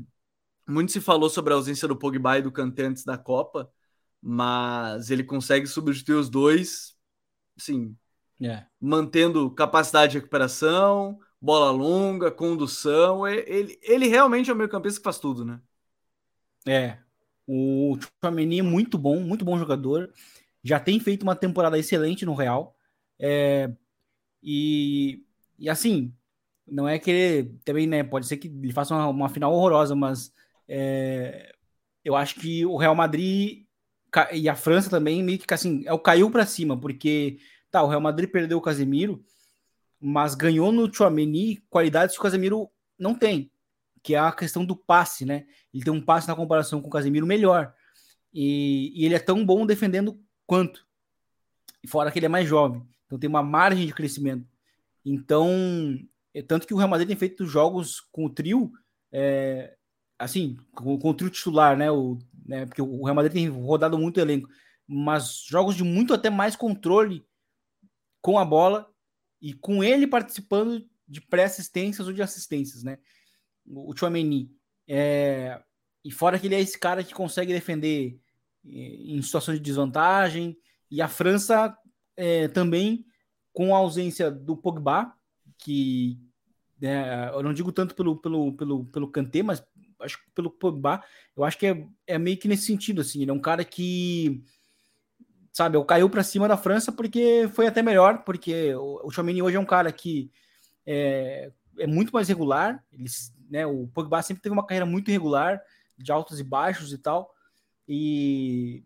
[0.68, 3.70] Muito se falou sobre a ausência do Pogba e do Kanté antes da Copa,
[4.22, 6.96] mas ele consegue substituir os dois,
[7.58, 7.98] sim,
[8.42, 8.66] é.
[8.80, 13.28] mantendo capacidade de recuperação, bola longa, condução.
[13.28, 15.60] Ele, ele realmente é o meio campista que faz tudo, né?
[16.66, 16.98] É,
[17.48, 20.12] o Chouameni é muito bom, muito bom jogador.
[20.64, 22.76] Já tem feito uma temporada excelente no Real.
[23.20, 23.72] É,
[24.42, 25.26] e,
[25.60, 26.14] e assim,
[26.68, 28.04] não é que ele também, né?
[28.04, 30.34] Pode ser que ele faça uma, uma final horrorosa, mas
[30.68, 31.54] é,
[32.04, 33.66] eu acho que o Real Madrid
[34.32, 37.40] e a França também meio que assim, é o caiu para cima, porque
[37.72, 39.24] tá, o Real Madrid perdeu o Casemiro,
[40.00, 43.52] mas ganhou no Chouameni qualidades que o Casemiro não tem
[44.04, 45.46] que é a questão do passe, né?
[45.74, 47.74] Ele tem um passe na comparação com o Casemiro melhor.
[48.34, 50.86] E, e ele é tão bom defendendo quanto.
[51.88, 52.86] Fora que ele é mais jovem.
[53.06, 54.46] Então tem uma margem de crescimento.
[55.06, 55.98] Então,
[56.34, 58.72] é tanto que o Real Madrid tem feito jogos com o trio,
[59.12, 59.76] é,
[60.20, 61.90] assim, com, com, o trio titular, né?
[61.90, 62.66] O, né?
[62.66, 64.50] Porque o Real Madrid tem rodado muito elenco,
[64.86, 67.26] mas jogos de muito até mais controle
[68.22, 68.90] com a bola
[69.42, 72.98] e com ele participando de pré-assistências ou de assistências, né?
[73.66, 74.52] O Chouameni.
[74.88, 75.62] É,
[76.04, 78.20] e fora que ele é esse cara que consegue defender
[78.66, 80.58] é, em situações de desvantagem.
[80.90, 81.76] E a França
[82.16, 83.06] é, também,
[83.52, 85.14] com a ausência do Pogba,
[85.58, 86.20] que
[86.82, 89.64] é, eu não digo tanto pelo, pelo, pelo, pelo Kanté, mas
[90.00, 91.02] acho que pelo Pogba,
[91.36, 94.44] eu acho que é, é meio que nesse sentido, assim, ele é um cara que,
[95.52, 99.42] sabe, eu caiu para cima da França porque foi até melhor, porque o, o Chomini
[99.42, 100.30] hoje é um cara que
[100.86, 103.68] é, é muito mais regular, eles né?
[103.68, 105.62] O Pogba sempre teve uma carreira muito irregular,
[105.96, 107.32] de altos e baixos e tal.
[107.88, 108.84] E,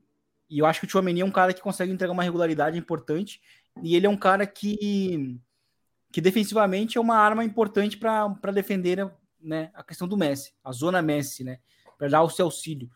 [0.49, 3.41] e eu acho que o Tchouameni é um cara que consegue entregar uma regularidade importante.
[3.81, 5.39] E ele é um cara que,
[6.11, 9.09] que defensivamente é uma arma importante para defender
[9.39, 11.59] né, a questão do Messi, a zona Messi, né?
[11.97, 12.89] Para dar o seu auxílio.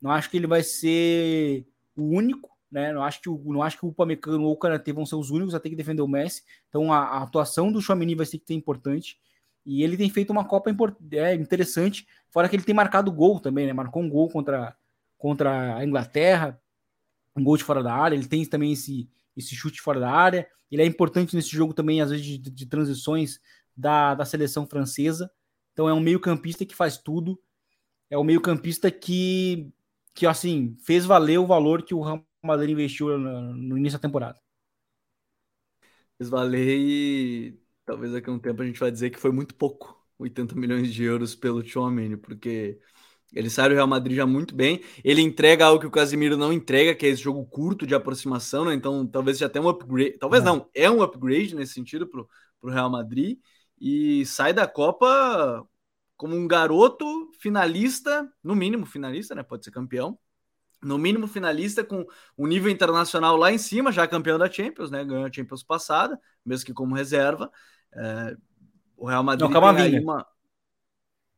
[0.00, 1.66] Não acho que ele vai ser
[1.96, 2.92] o único, né?
[2.92, 5.30] Não acho que o, não acho que o Upamecano ou o Kanate vão ser os
[5.30, 6.44] únicos a ter que defender o Messi.
[6.68, 9.18] Então a, a atuação do Chouameni vai ser que ter importante.
[9.66, 10.70] E ele tem feito uma Copa
[11.10, 13.72] é, interessante, fora que ele tem marcado gol também, né?
[13.72, 14.76] Marcou um gol contra,
[15.18, 16.60] contra a Inglaterra,
[17.34, 20.48] um gol de fora da área, ele tem também esse, esse chute fora da área.
[20.70, 23.40] Ele é importante nesse jogo também, às vezes, de, de transições
[23.76, 25.30] da, da seleção francesa.
[25.72, 27.40] Então é um meio-campista que faz tudo.
[28.08, 29.72] É um meio-campista que,
[30.14, 34.02] que, assim, fez valer o valor que o Real Madrid investiu no, no início da
[34.02, 34.40] temporada.
[36.16, 39.54] Fez valer e talvez daqui a um tempo a gente vai dizer que foi muito
[39.54, 39.96] pouco.
[40.18, 42.78] 80 milhões de euros pelo Tchouameni, porque
[43.32, 44.82] ele sai do Real Madrid já muito bem.
[45.04, 48.64] Ele entrega algo que o Casemiro não entrega, que é esse jogo curto de aproximação,
[48.64, 48.74] né?
[48.74, 50.18] Então, talvez já tenha um upgrade.
[50.18, 50.46] Talvez é.
[50.46, 52.22] não, é um upgrade nesse sentido para
[52.62, 53.38] o Real Madrid.
[53.78, 55.66] E sai da Copa
[56.16, 57.04] como um garoto
[57.38, 59.42] finalista, no mínimo finalista, né?
[59.42, 60.18] Pode ser campeão.
[60.82, 62.06] No mínimo finalista com
[62.36, 65.04] o nível internacional lá em cima, já campeão da Champions, né?
[65.04, 67.50] Ganhou a Champions passada, mesmo que como reserva.
[67.94, 68.36] É...
[68.96, 70.26] o Real Madrid não, aí uma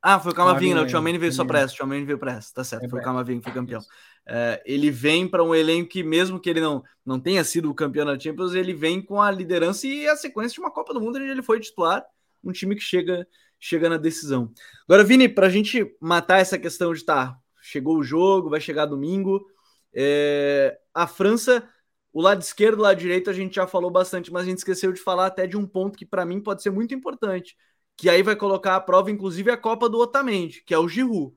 [0.01, 0.83] ah, foi o Camavinga, né?
[0.83, 3.01] O Tchouameni veio só para essa, o Tchouameni veio para essa, tá certo, é foi
[3.01, 3.81] o Camavinga que foi campeão.
[4.25, 7.75] É, ele vem para um elenco que, mesmo que ele não, não tenha sido o
[7.75, 11.01] campeão da Champions, ele vem com a liderança e a sequência de uma Copa do
[11.01, 12.05] Mundo onde ele foi titular,
[12.45, 13.27] um time que chega,
[13.59, 14.53] chega na decisão.
[14.89, 18.87] Agora, Vini, para a gente matar essa questão de tá, chegou o jogo, vai chegar
[18.87, 19.45] domingo,
[19.93, 21.69] é, a França,
[22.13, 24.93] o lado esquerdo, o lado direito, a gente já falou bastante, mas a gente esqueceu
[24.93, 27.57] de falar até de um ponto que para mim pode ser muito importante
[27.99, 31.37] que aí vai colocar à prova, inclusive, a Copa do Otamendi, que é o Giroud.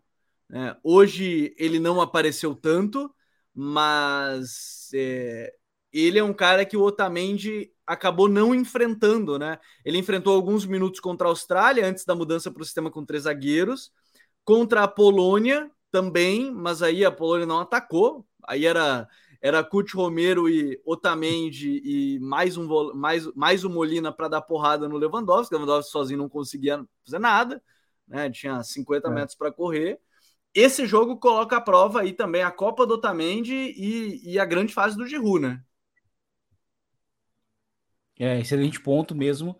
[0.53, 3.11] É, hoje ele não apareceu tanto,
[3.51, 5.51] mas é,
[5.91, 9.57] ele é um cara que o Otamendi acabou não enfrentando, né?
[9.83, 13.23] Ele enfrentou alguns minutos contra a Austrália, antes da mudança para o sistema com três
[13.23, 13.91] zagueiros,
[14.45, 19.07] contra a Polônia também, mas aí a Polônia não atacou, aí era
[19.41, 24.87] era Kurt Romero e Otamendi e mais um mais, mais um Molina para dar porrada
[24.87, 25.55] no Lewandowski.
[25.55, 27.61] O Lewandowski sozinho não conseguia fazer nada,
[28.07, 28.29] né?
[28.29, 29.11] Tinha 50 é.
[29.11, 29.99] metros para correr.
[30.53, 34.73] Esse jogo coloca à prova aí também a Copa do Otamendi e, e a grande
[34.73, 35.63] fase do Giroud, né?
[38.19, 39.59] É, excelente ponto mesmo,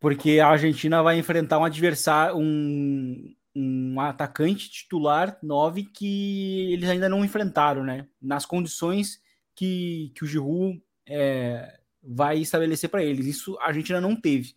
[0.00, 7.08] porque a Argentina vai enfrentar um adversário, um, um atacante titular 9 que eles ainda
[7.08, 8.06] não enfrentaram, né?
[8.20, 9.18] Nas condições
[9.54, 13.24] que, que o Giroud é, vai estabelecer para eles.
[13.24, 14.54] Isso a gente ainda não teve,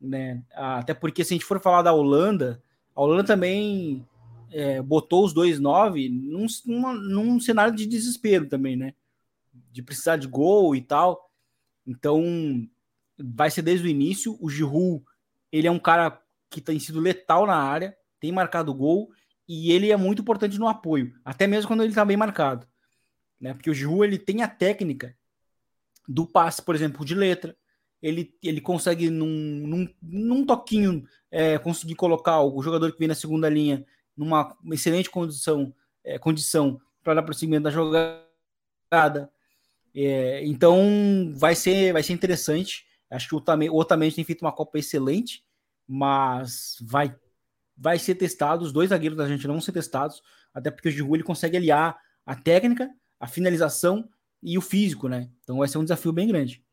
[0.00, 0.42] né?
[0.54, 2.62] Até porque se a gente for falar da Holanda,
[2.94, 4.08] a Holanda também
[4.50, 8.94] é, botou os dois 9 num, num cenário de desespero também, né?
[9.70, 11.30] De precisar de gol e tal.
[11.86, 12.66] Então
[13.18, 14.38] vai ser desde o início.
[14.40, 15.04] O Giroud,
[15.52, 16.18] ele é um cara
[16.48, 19.10] que tem sido letal na área tem marcado gol
[19.48, 22.66] e ele é muito importante no apoio, até mesmo quando ele está bem marcado.
[23.40, 23.52] Né?
[23.52, 25.16] Porque o Giroud ele tem a técnica
[26.08, 27.56] do passe, por exemplo, de letra.
[28.00, 33.14] Ele, ele consegue, num, num, num toquinho, é, conseguir colocar o jogador que vem na
[33.16, 33.84] segunda linha
[34.16, 39.30] numa excelente condição, é, condição para dar prosseguimento da jogada.
[39.94, 42.86] É, então vai ser, vai ser interessante.
[43.10, 45.44] Acho que o Otamendi tem feito uma Copa excelente,
[45.86, 47.14] mas vai
[47.82, 50.22] vai ser testado, os dois zagueiros da não vão ser testados,
[50.54, 54.08] até porque o Giroud ele consegue aliar a técnica, a finalização
[54.40, 55.28] e o físico, né?
[55.42, 56.64] Então vai ser um desafio bem grande.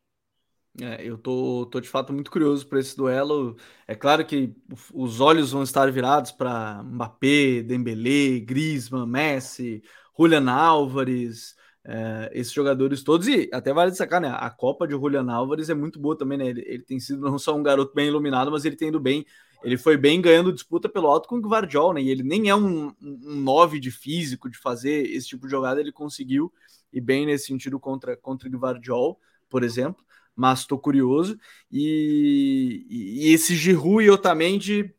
[0.80, 3.56] É, eu tô, tô de fato muito curioso por esse duelo.
[3.88, 4.54] É claro que
[4.94, 9.82] os olhos vão estar virados para Mbappé, Dembélé, Griezmann, Messi,
[10.16, 13.26] Julian Álvares, é, esses jogadores todos.
[13.26, 14.30] E até vale destacar, né?
[14.32, 16.46] A Copa de Julian Álvares é muito boa também, né?
[16.46, 19.26] Ele, ele tem sido não só um garoto bem iluminado, mas ele tem ido bem
[19.62, 22.02] ele foi bem ganhando disputa pelo alto com o Guardiol, né?
[22.02, 25.80] E ele nem é um, um 9 de físico de fazer esse tipo de jogada,
[25.80, 26.52] ele conseguiu
[26.92, 30.04] e bem nesse sentido contra, contra o Guardiol, por exemplo.
[30.34, 31.38] Mas estou curioso.
[31.70, 34.94] E, e, esse Giroud e Otamendi,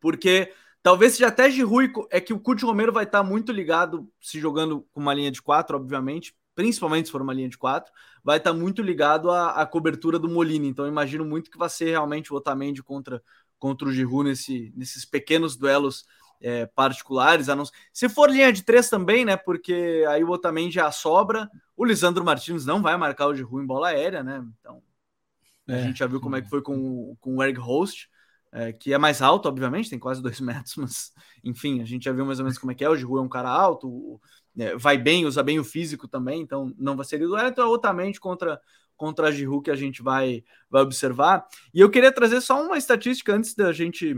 [0.00, 4.40] porque talvez seja até Giroud, é que o Cudi Romero vai estar muito ligado, se
[4.40, 8.38] jogando com uma linha de quatro, obviamente, principalmente se for uma linha de quatro, vai
[8.38, 10.66] estar muito ligado à, à cobertura do Molina.
[10.66, 13.22] Então, imagino muito que vai ser realmente o Otamendi contra
[13.62, 16.04] contra o Giroud nesse, nesses pequenos duelos
[16.40, 17.46] é, particulares.
[17.46, 17.62] Não...
[17.92, 19.36] Se for linha de três também, né?
[19.36, 21.48] Porque aí o Otamendi já sobra.
[21.76, 24.44] O Lisandro Martins não vai marcar o Giroud em bola aérea, né?
[24.58, 24.82] Então
[25.68, 25.82] a é.
[25.84, 28.10] gente já viu como é que foi com, com o Eric Host,
[28.50, 31.12] é, que é mais alto, obviamente, tem quase dois metros, mas
[31.44, 32.88] enfim, a gente já viu mais ou menos como é que é.
[32.88, 34.20] O Giroud é um cara alto,
[34.58, 37.48] é, vai bem, usa bem o físico também, então não vai ser duelo.
[37.48, 38.60] Então, Otamendi contra
[38.96, 41.46] contra a Giroud que a gente vai, vai observar.
[41.72, 44.16] E eu queria trazer só uma estatística antes da gente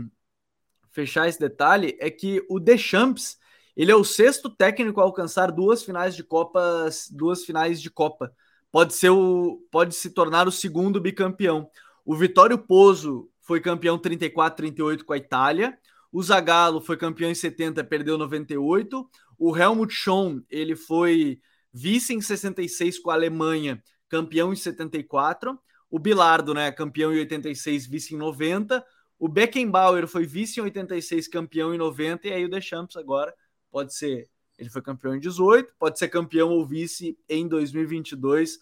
[0.95, 3.37] fechar esse detalhe, é que o Deschamps,
[3.75, 8.33] ele é o sexto técnico a alcançar duas finais de Copas, duas finais de Copa.
[8.71, 11.69] Pode ser o pode se tornar o segundo bicampeão.
[12.05, 15.77] O Vitório Pozo foi campeão 34-38 com a Itália.
[16.11, 19.09] O Zagallo foi campeão em 70, perdeu 98.
[19.37, 21.41] O Helmut Schön, ele foi
[21.73, 25.59] vice em 66 com a Alemanha, campeão em 74.
[25.89, 28.85] O Bilardo, né, campeão em 86, vice em 90.
[29.17, 32.27] O Beckenbauer foi vice em 86, campeão em 90.
[32.27, 33.33] E aí o Deschamps agora
[33.71, 38.59] pode ser, ele foi campeão em 18, pode ser campeão ou vice em 2022.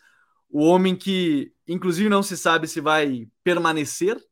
[0.50, 4.24] O homem que, inclusive, não se sabe se vai permanecer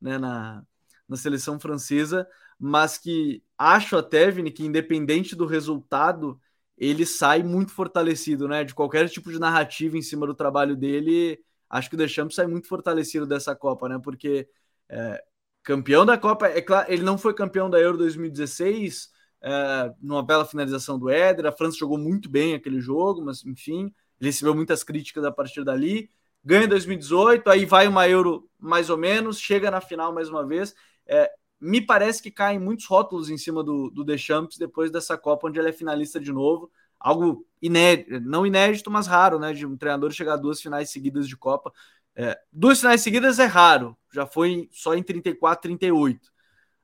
[0.00, 0.64] né, na,
[1.08, 2.26] na seleção francesa,
[2.58, 6.40] mas que acho até, Vini, que independente do resultado,
[6.78, 8.64] ele sai muito fortalecido, né?
[8.64, 12.46] De qualquer tipo de narrativa em cima do trabalho dele, acho que o Deschamps sai
[12.46, 13.98] muito fortalecido dessa Copa, né?
[14.02, 14.48] Porque
[14.88, 15.22] é,
[15.62, 19.10] campeão da Copa, é claro, ele não foi campeão da Euro 2016,
[19.42, 23.92] é, numa bela finalização do Éder, a França jogou muito bem aquele jogo, mas enfim,
[24.20, 26.10] ele recebeu muitas críticas a partir dali.
[26.44, 30.74] Ganha 2018, aí vai uma Euro mais ou menos, chega na final mais uma vez.
[31.06, 35.48] É, me parece que caem muitos rótulos em cima do, do Deschamps depois dessa Copa,
[35.48, 36.70] onde ele é finalista de novo.
[36.98, 39.52] Algo inédito, não inédito, mas raro, né?
[39.52, 41.72] De um treinador chegar a duas finais seguidas de Copa.
[42.14, 46.32] É, duas finais seguidas é raro, já foi só em 34, 38,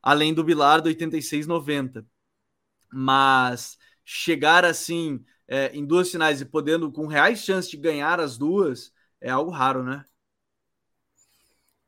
[0.01, 2.07] além do Bilardo 86, 90.
[2.93, 8.39] Mas chegar assim é, em duas finais e podendo com reais chances de ganhar as
[8.39, 10.05] duas é algo raro, né?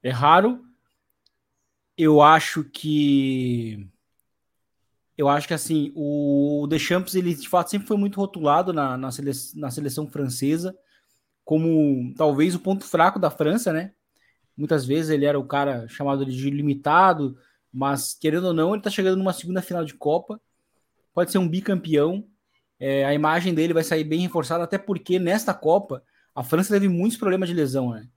[0.03, 0.66] É raro,
[1.97, 3.89] eu acho que
[5.17, 9.11] eu acho que assim o Deschamps ele de fato sempre foi muito rotulado na, na,
[9.11, 10.77] sele, na seleção francesa
[11.47, 13.93] como talvez o ponto fraco da França, né?
[14.57, 17.39] Muitas vezes ele era o cara chamado de limitado,
[17.73, 20.41] mas querendo ou não, ele tá chegando numa segunda final de Copa,
[21.15, 22.27] pode ser um bicampeão.
[22.81, 26.03] É, a imagem dele vai sair bem reforçada, até porque nesta Copa
[26.35, 28.09] a França teve muitos problemas de lesão, né?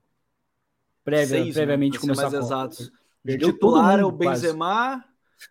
[1.04, 2.00] Prévia, Seis, previamente né?
[2.00, 2.44] começar a Copa.
[2.44, 2.92] Exatos.
[3.24, 5.06] Perdeu titular é o Benzema,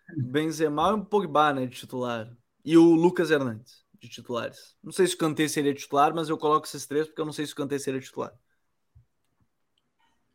[0.05, 0.31] quase.
[0.31, 2.35] Benzema e o Pogba, né, de titular.
[2.65, 4.75] E o Lucas Hernandes, de titulares.
[4.83, 7.33] Não sei se o Kanté seria titular, mas eu coloco esses três porque eu não
[7.33, 8.33] sei se o Kanté seria titular.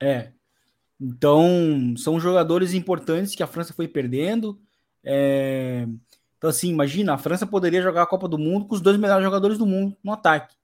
[0.01, 0.33] É.
[1.01, 4.61] Então, são jogadores importantes que a França foi perdendo.
[5.03, 5.87] É...
[6.39, 9.25] Então, assim, imagina, a França poderia jogar a Copa do Mundo com os dois melhores
[9.25, 10.55] jogadores do mundo no ataque,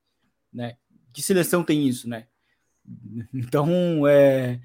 [0.53, 0.77] né?
[1.13, 2.27] Que seleção tem isso, né?
[3.33, 4.61] Então, é,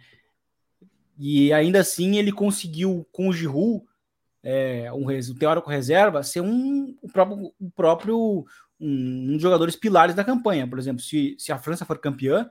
[1.18, 3.84] e ainda assim ele conseguiu, com o Giroud,
[4.43, 8.45] é, um, um teórico reserva, ser um, o próprio, o próprio
[8.80, 10.68] um, um dos jogadores pilares da campanha.
[10.68, 12.49] Por exemplo, se, se a França for campeã,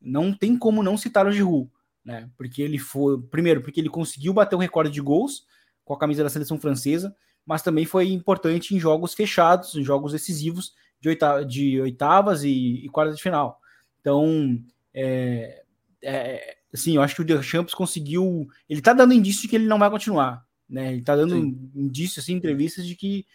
[0.00, 1.70] não tem como não citar o Giroud,
[2.04, 2.28] né?
[2.36, 5.46] Porque ele foi, primeiro, porque ele conseguiu bater o recorde de gols
[5.84, 10.12] com a camisa da seleção francesa, mas também foi importante em jogos fechados, em jogos
[10.12, 13.58] decisivos de, oitava, de oitavas e, e quartas de final.
[14.00, 14.62] Então,
[14.94, 15.62] é,
[16.02, 18.48] é, assim, eu acho que o Deschamps conseguiu.
[18.68, 20.92] Ele tá dando indício de que ele não vai continuar, né?
[20.92, 21.70] Ele tá dando Sim.
[21.74, 23.26] indício, assim, entrevistas de que,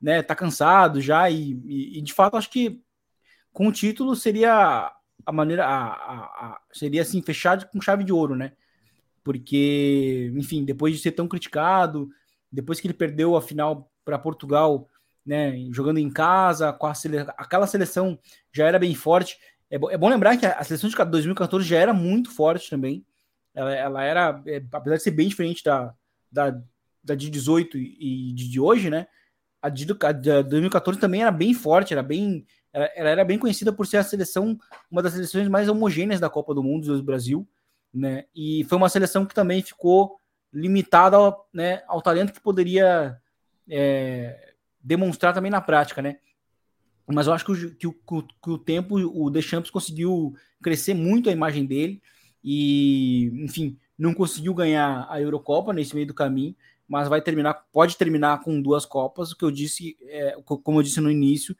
[0.00, 2.82] né, tá cansado já e, e, e, de fato acho que
[3.52, 4.92] com o título seria
[5.24, 6.14] a maneira, a, a,
[6.46, 8.52] a, seria assim fechado com chave de ouro, né?
[9.22, 12.10] Porque, enfim, depois de ser tão criticado,
[12.52, 14.88] depois que ele perdeu a final para Portugal,
[15.24, 17.20] né, jogando em casa, com a sele...
[17.38, 18.18] aquela seleção
[18.52, 19.38] já era bem forte.
[19.70, 23.04] É, bo é bom lembrar que a seleção de 2014 já era muito forte também.
[23.54, 25.94] Ela, ela era, é, apesar de ser bem diferente da,
[26.30, 26.60] da,
[27.02, 29.06] da de 18 e de, de hoje, né?
[29.62, 33.38] A de, a de 2014 também era bem forte, era bem, ela, ela, era bem
[33.38, 34.58] conhecida por ser a seleção,
[34.90, 37.48] uma das seleções mais homogêneas da Copa do Mundo do Brasil,
[37.92, 38.24] né?
[38.34, 40.18] E foi uma seleção que também ficou
[40.52, 43.20] limitada ao, né, ao talento que poderia
[43.68, 46.18] é, demonstrar também na prática, né?
[47.06, 51.28] Mas eu acho que o, que, o, que o tempo, o Deschamps conseguiu crescer muito
[51.28, 52.02] a imagem dele
[52.42, 56.54] e, enfim, não conseguiu ganhar a Eurocopa nesse meio do caminho,
[56.88, 59.32] mas vai terminar, pode terminar com duas Copas.
[59.32, 61.56] O que eu disse, é, como eu disse no início,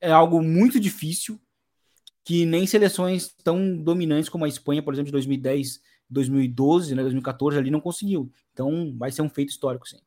[0.00, 1.40] é algo muito difícil
[2.24, 7.58] que nem seleções tão dominantes como a Espanha, por exemplo, de 2010, 2012, né, 2014
[7.58, 8.30] ali não conseguiu.
[8.52, 9.98] Então, vai ser um feito histórico, sim.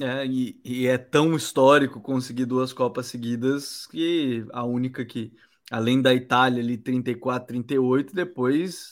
[0.00, 5.32] É, e, e, é tão histórico conseguir duas Copas seguidas que a única que,
[5.70, 8.90] além da Itália ali 34, 38, depois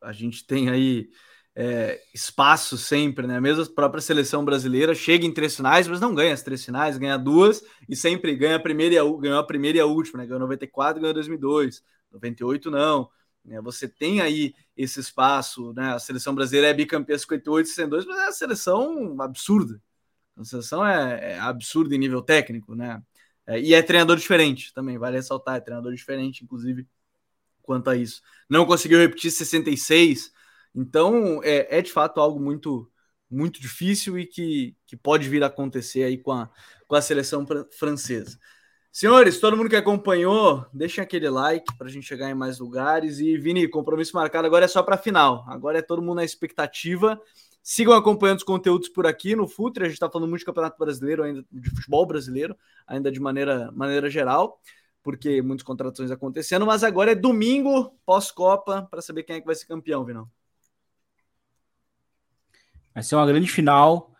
[0.00, 1.10] a gente tem aí
[1.54, 3.40] é, espaço sempre, né?
[3.40, 6.98] Mesmo a própria seleção brasileira chega em três finais, mas não ganha as três finais,
[6.98, 10.18] ganha duas e sempre ganha a primeira e a, ganhou a primeira e a última,
[10.18, 10.26] né?
[10.26, 13.10] Ganhou 94 ganhou 2002, 98 não.
[13.44, 13.60] Né?
[13.62, 15.94] Você tem aí esse espaço, né?
[15.94, 19.80] A seleção brasileira é bicampeã 58, 62, mas é uma seleção absurda
[20.36, 23.02] a seleção é, é absurda em nível técnico, né?
[23.46, 26.86] É, e é treinador diferente também, vale ressaltar, é treinador diferente, inclusive,
[27.62, 28.22] quanto a isso.
[28.48, 30.32] Não conseguiu repetir 66
[30.74, 32.90] Então, é, é de fato algo muito
[33.30, 36.48] muito difícil e que, que pode vir a acontecer aí com a,
[36.86, 37.44] com a seleção
[37.76, 38.38] francesa.
[38.92, 43.18] Senhores, todo mundo que acompanhou, deixem aquele like para a gente chegar em mais lugares.
[43.18, 45.44] E Vini, compromisso marcado agora é só para final.
[45.48, 47.20] Agora é todo mundo na expectativa.
[47.68, 49.82] Sigam acompanhando os conteúdos por aqui no Futre.
[49.82, 52.56] A gente está falando muito de campeonato brasileiro, ainda de futebol brasileiro,
[52.86, 54.60] ainda de maneira, maneira geral
[55.02, 59.54] porque muitas contratações acontecendo, mas agora é domingo, pós-Copa, para saber quem é que vai
[59.54, 60.28] ser campeão, Vinão.
[62.92, 64.12] Vai ser uma grande final.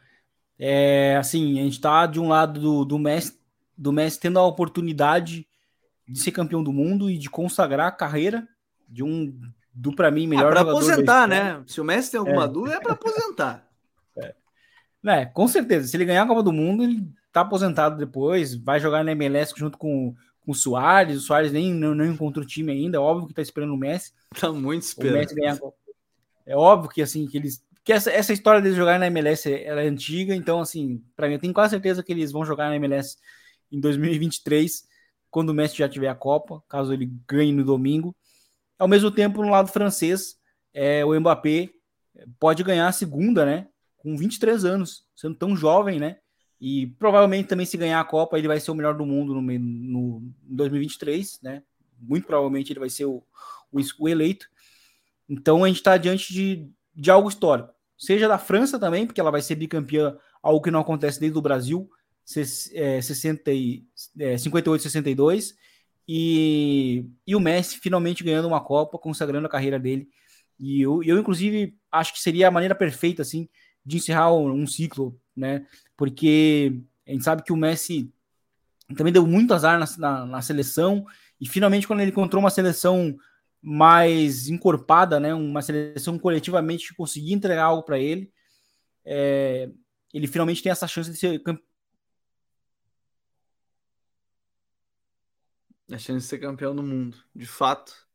[0.56, 3.36] É, assim, a gente está de um lado do, do, Messi,
[3.76, 5.44] do Messi tendo a oportunidade
[6.06, 8.46] de ser campeão do mundo e de consagrar a carreira
[8.88, 9.36] de um
[9.76, 11.62] do para mim melhor ah, para aposentar, né?
[11.66, 12.48] Se o Messi tem alguma é.
[12.48, 13.64] dúvida é para aposentar.
[14.18, 15.20] É.
[15.20, 15.26] é.
[15.26, 15.86] com certeza.
[15.86, 19.52] Se ele ganhar a Copa do Mundo, ele tá aposentado depois, vai jogar na MLS
[19.54, 20.16] junto com
[20.46, 21.16] com o Soares.
[21.16, 22.96] O Soares nem não, não encontrou o time ainda.
[22.96, 24.12] É óbvio que tá esperando o Messi.
[24.40, 25.34] Tá muito esperando.
[25.34, 25.58] Ganhar...
[26.46, 27.62] É óbvio que assim, que eles.
[27.84, 31.34] Que essa, essa história deles jogar na MLS ela é antiga, então, assim, para mim,
[31.34, 33.16] eu tenho quase certeza que eles vão jogar na MLS
[33.70, 34.84] em 2023,
[35.30, 38.14] quando o Messi já tiver a Copa, caso ele ganhe no domingo.
[38.78, 40.36] Ao mesmo tempo, no lado francês,
[40.72, 41.70] é, o Mbappé
[42.38, 43.68] pode ganhar a segunda, né?
[43.96, 46.18] Com 23 anos, sendo tão jovem, né?
[46.60, 49.42] E provavelmente também, se ganhar a Copa, ele vai ser o melhor do mundo no,
[49.42, 51.62] no 2023, né?
[51.98, 53.22] Muito provavelmente ele vai ser o,
[53.72, 54.46] o, o eleito.
[55.28, 57.74] Então a gente está diante de, de algo histórico.
[57.98, 61.42] Seja da França também, porque ela vai ser bicampeã, algo que não acontece desde o
[61.42, 61.90] Brasil,
[62.74, 63.84] é, 60 e,
[64.18, 65.54] é, 58 62.
[66.08, 70.08] E, e o Messi finalmente ganhando uma Copa, consagrando a carreira dele.
[70.58, 73.48] E eu, eu, inclusive, acho que seria a maneira perfeita, assim,
[73.84, 75.66] de encerrar um, ciclo, né?
[75.96, 78.12] porque a gente sabe que o Messi
[78.96, 81.04] também deu muito azar na, na, na seleção,
[81.40, 83.16] e finalmente, quando ele encontrou uma seleção
[83.62, 88.30] mais encorpada, né, uma seleção coletivamente que conseguia entregar algo para ele,
[89.04, 89.68] é,
[90.14, 91.42] ele finalmente tem essa chance de ser
[95.90, 98.06] A chance de ser campeão do mundo, de fato.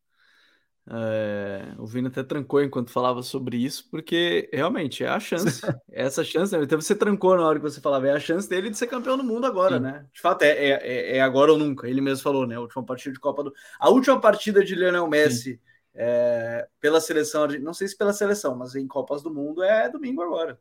[0.89, 5.61] É, o Vini até trancou enquanto falava sobre isso, porque realmente é a chance.
[5.89, 6.63] Essa chance, né?
[6.63, 9.15] então você trancou na hora que você falava, é a chance dele de ser campeão
[9.15, 9.84] do mundo agora, Sim.
[9.84, 10.05] né?
[10.11, 11.88] De fato, é, é, é, agora ou nunca.
[11.88, 12.55] Ele mesmo falou, né?
[12.55, 13.53] A última partida de Copa do.
[13.80, 15.61] A última partida de Lionel Messi
[15.93, 20.22] é, pela seleção, não sei se pela seleção, mas em Copas do Mundo é domingo
[20.22, 20.59] agora.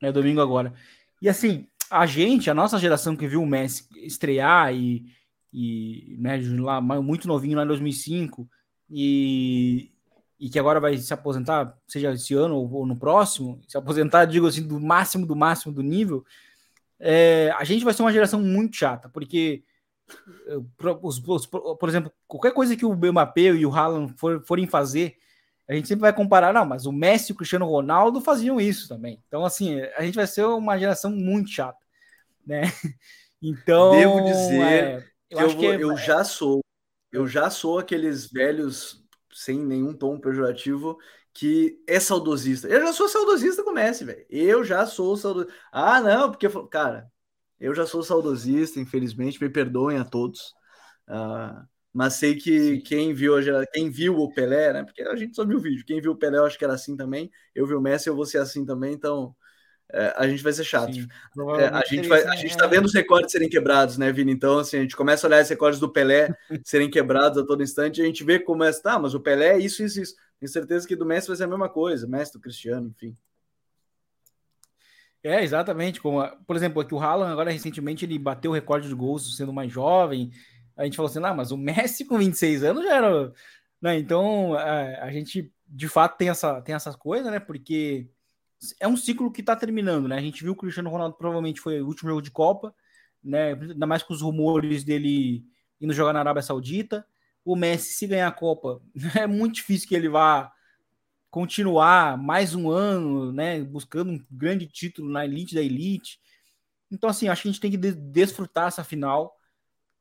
[0.00, 0.74] É domingo agora.
[1.20, 5.04] E assim, a gente, a nossa geração que viu o Messi estrear e
[5.52, 8.48] e né, lá muito novinho lá em 2005
[8.88, 9.92] e,
[10.40, 14.24] e que agora vai se aposentar, seja esse ano ou, ou no próximo, se aposentar,
[14.24, 16.24] digo assim, do máximo do máximo do nível,
[16.98, 19.62] é, a gente vai ser uma geração muito chata, porque
[20.46, 20.58] eh,
[21.02, 25.16] os, os, por exemplo, qualquer coisa que o Mbappé e o Haaland for, forem fazer,
[25.68, 28.88] a gente sempre vai comparar, não, mas o Messi e o Cristiano Ronaldo faziam isso
[28.88, 29.22] também.
[29.26, 31.78] Então, assim, a gente vai ser uma geração muito chata,
[32.46, 32.62] né?
[33.44, 35.82] Então, devo dizer, é, eu, eu, vou, é...
[35.82, 36.60] eu já sou,
[37.10, 40.96] eu já sou aqueles velhos sem nenhum tom pejorativo
[41.34, 42.68] que é saudosista.
[42.68, 44.24] Eu já sou saudosista com o Messi, velho.
[44.30, 45.52] Eu já sou saudosista.
[45.72, 47.10] Ah, não, porque, cara,
[47.58, 50.54] eu já sou saudosista, infelizmente, me perdoem a todos.
[51.08, 53.34] Uh, mas sei que quem viu,
[53.72, 54.84] quem viu o Pelé, né?
[54.84, 55.84] Porque a gente só viu o vídeo.
[55.84, 57.30] Quem viu o Pelé, eu acho que era assim também.
[57.54, 58.94] Eu vi o Messi, eu vou ser assim também.
[58.94, 59.34] Então,
[59.92, 60.90] é, a gente vai ser chato.
[61.58, 64.32] É, a gente vai, a gente tá vendo os recordes serem quebrados, né, Vini?
[64.32, 66.34] Então, assim, a gente começa a olhar os recordes do Pelé
[66.64, 69.48] serem quebrados a todo instante, e a gente vê como é, tá, mas o Pelé
[69.48, 70.14] é isso, isso, isso.
[70.40, 73.14] Tenho certeza que do Messi vai ser a mesma coisa, Messi do Cristiano, enfim.
[75.22, 76.00] É, exatamente.
[76.00, 79.52] Como, por exemplo, aqui o Haaland, agora recentemente, ele bateu o recorde de gols sendo
[79.52, 80.32] mais jovem.
[80.82, 83.32] A gente falou assim, ah, mas o Messi com 26 anos já era.
[83.80, 83.98] Né?
[83.98, 87.40] Então, a, é, a gente de fato tem, essa, tem essas coisas, né?
[87.40, 88.10] Porque
[88.78, 90.16] é um ciclo que está terminando, né?
[90.16, 92.74] A gente viu que o Cristiano Ronaldo provavelmente foi o último jogo de Copa,
[93.22, 93.52] né?
[93.52, 95.44] Ainda mais com os rumores dele
[95.80, 97.06] indo jogar na Arábia Saudita.
[97.44, 98.82] O Messi, se ganhar a Copa,
[99.18, 100.52] é muito difícil que ele vá
[101.30, 103.62] continuar mais um ano, né?
[103.62, 106.20] Buscando um grande título na elite da elite.
[106.90, 109.34] Então, assim, acho que a gente tem que desfrutar essa final,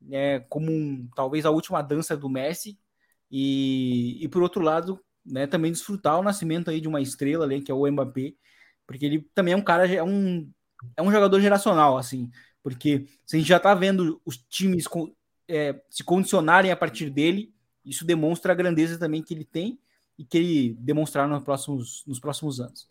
[0.02, 0.40] né?
[0.42, 2.80] Como um, talvez a última dança do Messi.
[3.30, 7.62] E, e por outro lado, né, também desfrutar o nascimento aí de uma estrela ali,
[7.62, 8.34] que é o Mbappé,
[8.86, 10.52] porque ele também é um cara, é um,
[10.98, 12.30] é um jogador geracional, assim,
[12.62, 14.86] porque se a gente já tá vendo os times
[15.48, 17.54] é, se condicionarem a partir dele,
[17.86, 19.80] isso demonstra a grandeza também que ele tem
[20.18, 22.91] e que ele demonstrar nos próximos, nos próximos anos.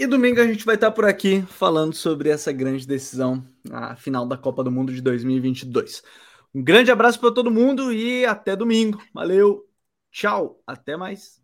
[0.00, 4.26] E domingo a gente vai estar por aqui falando sobre essa grande decisão, a final
[4.26, 6.02] da Copa do Mundo de 2022.
[6.54, 8.98] Um grande abraço para todo mundo e até domingo.
[9.12, 9.68] Valeu,
[10.10, 11.39] tchau, até mais.